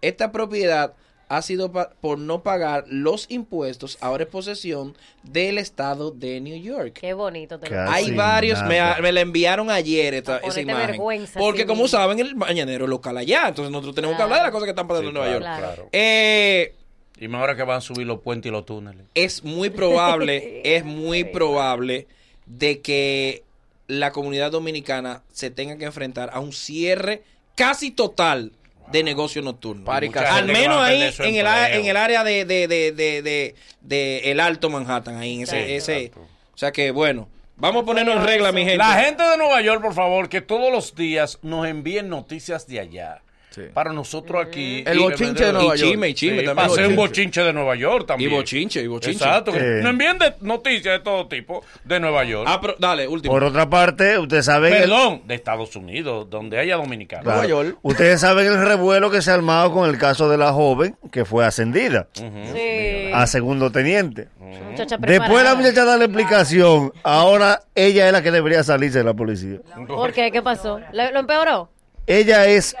esta 0.00 0.30
propiedad 0.32 0.94
ha 1.32 1.42
sido 1.42 1.70
por 1.72 2.18
no 2.18 2.42
pagar 2.42 2.84
los 2.88 3.26
impuestos 3.30 3.96
ahora 4.00 4.24
es 4.24 4.28
posesión 4.30 4.96
del 5.22 5.58
estado 5.58 6.10
de 6.10 6.40
New 6.40 6.60
York. 6.60 6.98
Qué 7.00 7.12
bonito. 7.14 7.58
te 7.60 7.70
lo- 7.70 7.88
Hay 7.88 8.10
varios, 8.10 8.60
me, 8.64 8.80
me 9.00 9.12
la 9.12 9.20
enviaron 9.20 9.70
ayer 9.70 10.12
esta, 10.14 10.40
Pa' 10.40 10.48
esa 10.48 10.60
imagen. 10.60 11.00
Porque 11.38 11.60
sí 11.62 11.66
como 11.66 11.86
saben, 11.86 12.18
el 12.18 12.34
mañanero 12.34 12.84
es 12.84 12.90
local 12.90 13.16
allá, 13.16 13.46
entonces 13.46 13.70
nosotros 13.70 13.94
tenemos 13.94 14.16
que 14.16 14.22
hablar 14.24 14.38
de 14.40 14.42
las 14.44 14.50
cosas 14.50 14.64
que 14.64 14.70
están 14.70 14.88
pasando 14.88 15.08
Sí, 15.08 15.08
en 15.08 15.14
Nueva 15.14 15.30
York. 15.32 15.42
claro, 15.44 15.58
Claro. 15.60 15.74
claro. 15.76 15.88
Eh, 15.92 16.74
Y 17.20 17.28
más 17.28 17.40
ahora 17.42 17.54
que 17.56 17.62
van 17.62 17.76
a 17.76 17.80
subir 17.80 18.06
los 18.08 18.20
puentes 18.22 18.50
y 18.50 18.52
los 18.52 18.66
túneles. 18.66 19.06
es 19.14 19.44
muy 19.44 19.70
probable, 19.70 20.62
es 20.76 20.84
muy 20.84 21.22
probable 21.24 22.08
de 22.46 22.80
que 22.80 23.44
la 23.86 24.10
comunidad 24.10 24.50
dominicana 24.50 25.22
se 25.32 25.50
tenga 25.50 25.76
que 25.76 25.84
enfrentar 25.84 26.30
a 26.32 26.40
un 26.40 26.52
cierre 26.52 27.22
casi 27.54 27.90
total 27.92 28.52
de 28.90 29.02
negocio 29.02 29.40
nocturno. 29.42 29.84
Al 30.30 30.46
menos 30.46 30.76
ahí 30.82 31.02
en 31.28 31.34
el, 31.36 31.46
en 31.80 31.86
el 31.86 31.96
área 31.96 32.24
de, 32.24 32.44
de, 32.44 32.68
de, 32.68 32.92
de, 32.92 33.22
de- 33.22 33.54
de 33.80 34.30
el 34.30 34.40
Alto 34.40 34.68
Manhattan, 34.70 35.16
ahí 35.18 35.36
en 35.36 35.42
ese, 35.42 35.76
ese 35.76 36.12
o 36.54 36.58
sea 36.58 36.72
que 36.72 36.90
bueno, 36.90 37.28
vamos 37.56 37.82
a 37.82 37.86
ponernos 37.86 38.16
en 38.16 38.24
regla, 38.24 38.52
mi 38.52 38.62
gente. 38.62 38.76
La 38.78 38.94
gente 39.02 39.22
de 39.22 39.36
Nueva 39.36 39.60
York, 39.62 39.82
por 39.82 39.94
favor, 39.94 40.28
que 40.28 40.40
todos 40.40 40.70
los 40.72 40.94
días 40.94 41.38
nos 41.42 41.66
envíen 41.66 42.08
noticias 42.08 42.66
de 42.66 42.80
allá. 42.80 43.22
Sí. 43.50 43.62
Para 43.74 43.92
nosotros 43.92 44.46
aquí. 44.46 44.84
El 44.86 44.98
y- 44.98 45.02
bochinche 45.02 45.44
de 45.46 45.52
Nueva 45.52 45.74
y 45.74 45.78
York. 45.78 45.90
chisme, 45.90 46.08
y 46.08 46.14
chisme 46.14 46.38
Sí, 46.40 46.44
también. 46.46 46.56
para 46.56 46.68
hacer 46.72 46.86
un 46.86 46.96
Bochinche. 46.96 47.42
de 47.42 47.52
Nueva 47.52 47.74
York 47.74 48.02
y 48.04 48.06
también. 48.06 48.30
bochinche, 48.30 48.80
y 48.82 48.86
bochinche. 48.86 49.24
Exacto. 49.24 49.50
Nos 49.52 49.90
envíen 49.90 50.18
de 50.18 50.34
noticias 50.40 50.98
de 50.98 51.00
todo 51.00 51.26
tipo 51.26 51.64
de 51.84 51.98
Nueva 52.00 52.22
York. 52.24 52.46
Ah, 52.48 52.58
pero, 52.60 52.76
dale, 52.78 53.08
último. 53.08 53.34
Por 53.34 53.42
otra 53.44 53.68
parte, 53.68 54.18
ustedes 54.18 54.44
saben... 54.44 54.72
el- 54.72 54.80
Perdón, 54.82 55.22
de 55.26 55.34
Estados 55.34 55.74
Unidos, 55.74 56.30
donde 56.30 56.58
haya 56.60 56.76
dominicanos. 56.76 57.24
Claro. 57.24 57.42
Nueva 57.42 57.64
York. 57.64 57.78
Ustedes 57.82 58.20
saben 58.20 58.46
el 58.46 58.64
revuelo 58.64 59.10
que 59.10 59.20
se 59.20 59.30
ha 59.30 59.34
armado 59.34 59.72
con 59.72 59.88
el 59.90 59.98
caso 59.98 60.28
de 60.28 60.38
la 60.38 60.52
joven 60.52 60.96
que 61.10 61.24
fue 61.24 61.44
ascendida 61.44 62.06
Sí. 62.12 63.10
a 63.12 63.26
segundo 63.26 63.70
teniente. 63.72 64.28
Muchacha 64.38 64.96
Después 64.98 65.42
la 65.44 65.54
muchacha 65.56 65.84
da 65.84 65.96
la 65.96 66.04
explicación, 66.04 66.92
ahora 67.02 67.62
ella 67.74 68.06
es 68.06 68.12
la 68.12 68.22
que 68.22 68.30
debería 68.30 68.62
salirse 68.62 68.98
de 68.98 69.04
la 69.04 69.14
policía. 69.14 69.58
¿Por 69.88 70.12
qué? 70.12 70.30
¿Qué 70.30 70.40
pasó? 70.42 70.80
¿Lo, 70.92 71.18
empeoró? 71.18 71.68
Ella 72.06 72.46
es. 72.46 72.74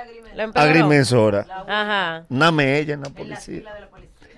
Agrimensora. 0.54 1.46
Ajá. 1.66 2.24
Name 2.28 2.78
ella 2.78 2.94
en 2.94 3.02
la 3.02 3.10
policía. 3.10 3.62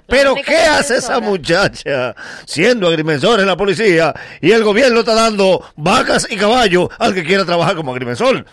Pero 0.07 0.35
¿qué 0.35 0.57
hace 0.57 0.97
esa 0.97 1.21
muchacha 1.21 2.15
siendo 2.45 2.87
agrimensora 2.89 3.43
en 3.43 3.49
la 3.49 3.57
policía 3.57 4.13
y 4.41 4.51
el 4.51 4.63
gobierno 4.63 5.01
está 5.01 5.15
dando 5.15 5.65
vacas 5.77 6.27
y 6.31 6.37
caballos 6.37 6.89
al 6.99 7.15
que 7.15 7.25
quiera 7.25 7.45
trabajar 7.45 7.77
como 7.77 7.93
agrimensor? 7.93 8.45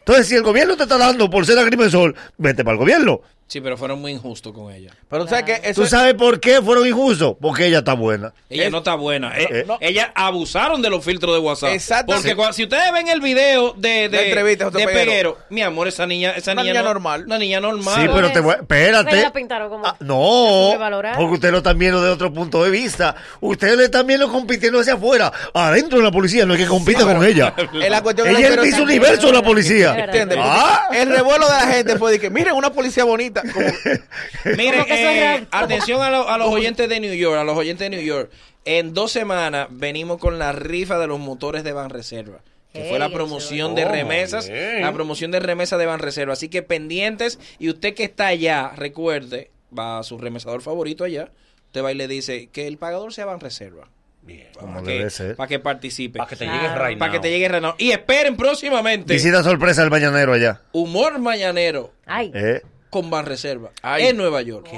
Entonces, 0.00 0.26
si 0.26 0.34
el 0.34 0.42
gobierno 0.42 0.76
te 0.76 0.82
está 0.82 0.98
dando 0.98 1.30
por 1.30 1.46
ser 1.46 1.58
agrimensor, 1.58 2.14
vete 2.36 2.64
para 2.64 2.72
el 2.74 2.78
gobierno. 2.78 3.20
Sí, 3.50 3.60
pero 3.60 3.76
fueron 3.76 4.00
muy 4.00 4.12
injustos 4.12 4.52
con 4.52 4.72
ella. 4.72 4.92
Pero 5.08 5.24
tú 5.24 5.30
sabes 5.30 5.44
que 5.44 5.68
eso 5.68 5.80
¿Tú 5.80 5.82
es- 5.82 5.90
sabes 5.90 6.14
por 6.14 6.38
qué 6.38 6.62
fueron 6.62 6.86
injustos? 6.86 7.34
Porque 7.40 7.66
ella 7.66 7.78
está 7.78 7.94
buena. 7.94 8.32
Ella 8.48 8.66
Es- 8.66 8.70
no 8.70 8.78
está 8.78 8.94
buena. 8.94 9.36
Eh, 9.36 9.48
Eh, 9.50 9.64
no. 9.66 9.76
Ella 9.80 10.12
abusaron 10.14 10.80
de 10.82 10.88
los 10.88 11.04
filtros 11.04 11.34
de 11.34 11.40
WhatsApp. 11.40 11.70
Exacto. 11.70 12.12
Porque 12.14 12.28
Sí. 12.30 12.36
si 12.52 12.62
ustedes 12.62 12.92
ven 12.92 13.08
el 13.08 13.20
video 13.20 13.72
de, 13.76 14.04
entrevista 14.04 14.66
de 14.70 14.86
Peguero. 14.86 14.94
Peguero, 14.94 15.38
mi 15.48 15.62
amor, 15.62 15.88
esa 15.88 16.06
niña, 16.06 16.30
esa 16.36 16.52
Una 16.52 16.62
niña, 16.62 16.74
niña 16.74 16.82
no- 16.84 16.88
normal. 16.90 17.24
Una 17.26 17.38
niña 17.38 17.58
normal. 17.60 17.94
Sí, 18.00 18.08
pero 18.14 18.30
te 18.30 18.38
voy, 18.38 18.54
espérate. 18.54 19.20
La 19.20 19.32
pintaron 19.32 19.68
como- 19.68 19.84
Ah, 19.84 19.96
no, 19.98 20.74
porque 21.18 21.34
ustedes 21.34 21.50
lo 21.50 21.58
están 21.58 21.76
viendo 21.76 22.00
de 22.04 22.10
otro 22.10 22.32
punto 22.32 22.62
de 22.62 22.70
vista. 22.70 23.16
Ustedes 23.40 23.76
le 23.76 23.86
están 23.86 24.06
viendo 24.06 24.30
compitiendo 24.30 24.78
hacia 24.78 24.94
afuera. 24.94 25.32
Adentro 25.52 25.98
de 25.98 26.04
la 26.04 26.12
policía 26.12 26.46
no 26.46 26.52
hay 26.52 26.60
que 26.60 26.66
compita 26.68 27.00
con 27.02 27.24
ella. 27.24 27.52
es 27.82 27.90
la 27.90 28.00
cuestión 28.00 28.28
Ella 28.28 28.48
es 28.50 28.60
Miss 28.60 28.78
Universo 28.78 29.26
de 29.26 29.32
la 29.32 29.42
policía. 29.42 30.04
¿Entiendes? 30.04 30.38
Ah. 30.40 30.86
El 30.92 31.08
revuelo 31.10 31.46
de 31.46 31.52
la 31.52 31.66
gente 31.66 31.98
fue 31.98 32.12
de 32.12 32.20
que, 32.20 32.30
miren, 32.30 32.54
una 32.54 32.70
policía 32.72 33.02
bonita. 33.02 33.39
Como, 33.42 33.66
Miren, 34.56 34.72
Como 34.72 34.86
que 34.86 34.94
eso 35.00 35.10
es 35.10 35.40
eh, 35.42 35.46
atención 35.50 36.02
a, 36.02 36.10
lo- 36.10 36.28
a 36.28 36.38
los 36.38 36.48
oyentes 36.48 36.88
de 36.88 37.00
New 37.00 37.14
York, 37.14 37.38
a 37.38 37.44
los 37.44 37.56
oyentes 37.56 37.90
de 37.90 37.96
New 37.96 38.04
York. 38.04 38.30
En 38.64 38.92
dos 38.94 39.10
semanas 39.12 39.68
venimos 39.70 40.18
con 40.18 40.38
la 40.38 40.52
rifa 40.52 40.98
de 40.98 41.06
los 41.06 41.18
motores 41.18 41.64
de 41.64 41.72
Banreserva. 41.72 42.40
Que 42.72 42.84
fue 42.84 43.00
la 43.00 43.08
promoción 43.10 43.74
de 43.74 43.84
Oh, 43.84 43.88
remesas, 43.88 44.48
la 44.48 44.92
promoción 44.92 45.32
de 45.32 45.40
remesas 45.40 45.76
de 45.78 45.86
Banreserva. 45.86 46.34
Así 46.34 46.48
que 46.48 46.62
pendientes, 46.62 47.40
y 47.58 47.68
usted 47.68 47.94
que 47.94 48.04
está 48.04 48.28
allá, 48.28 48.70
recuerde, 48.76 49.50
va 49.76 49.98
a 49.98 50.02
su 50.04 50.18
remesador 50.18 50.62
favorito 50.62 51.02
allá, 51.02 51.30
usted 51.66 51.82
va 51.82 51.90
y 51.90 51.96
le 51.96 52.06
dice 52.06 52.48
que 52.52 52.68
el 52.68 52.76
pagador 52.78 53.12
sea 53.12 53.24
Banreserva. 53.26 53.88
Bien. 54.22 54.46
Para 54.54 54.82
debe 54.82 55.04
que, 55.04 55.10
ser. 55.10 55.34
para 55.34 55.48
que 55.48 55.58
participe. 55.58 56.18
Para 56.18 56.28
que 56.30 56.36
te 56.36 56.44
Claro. 56.44 56.62
llegue 56.62 56.86
right 56.88 56.98
Para 56.98 57.10
que 57.12 57.18
te 57.18 57.30
llegue 57.30 57.48
Renault. 57.48 57.80
Y 57.80 57.90
esperen 57.90 58.36
próximamente 58.36 59.14
Visita 59.14 59.42
sorpresa 59.42 59.82
al 59.82 59.90
mañanero 59.90 60.32
allá. 60.34 60.60
Humor 60.72 61.18
Mañanero 61.18 61.92
Ay. 62.06 62.30
Eh, 62.34 62.60
con 62.90 63.08
Banreserva 63.08 63.70
Ay. 63.82 64.08
en 64.08 64.16
Nueva 64.16 64.42
York. 64.42 64.68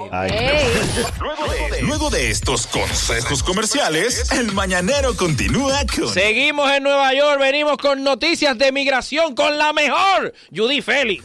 Luego 1.81 2.11
de 2.11 2.31
estos 2.31 2.67
consejos 2.67 3.43
comerciales, 3.43 4.31
el 4.33 4.53
mañanero 4.53 5.17
continúa 5.17 5.81
con 5.97 6.09
Seguimos 6.09 6.71
en 6.71 6.83
Nueva 6.83 7.13
York, 7.15 7.41
venimos 7.41 7.79
con 7.79 8.05
noticias 8.05 8.57
de 8.59 8.71
migración 8.71 9.35
con 9.35 9.59
la 9.59 9.73
mejor, 9.73 10.33
Judy 10.55 10.83
Félix. 10.83 11.25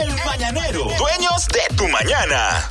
El 0.00 0.12
Mañanero, 0.24 0.84
dueños 0.98 1.46
de 1.48 1.76
tu 1.76 1.88
mañana. 1.88 2.68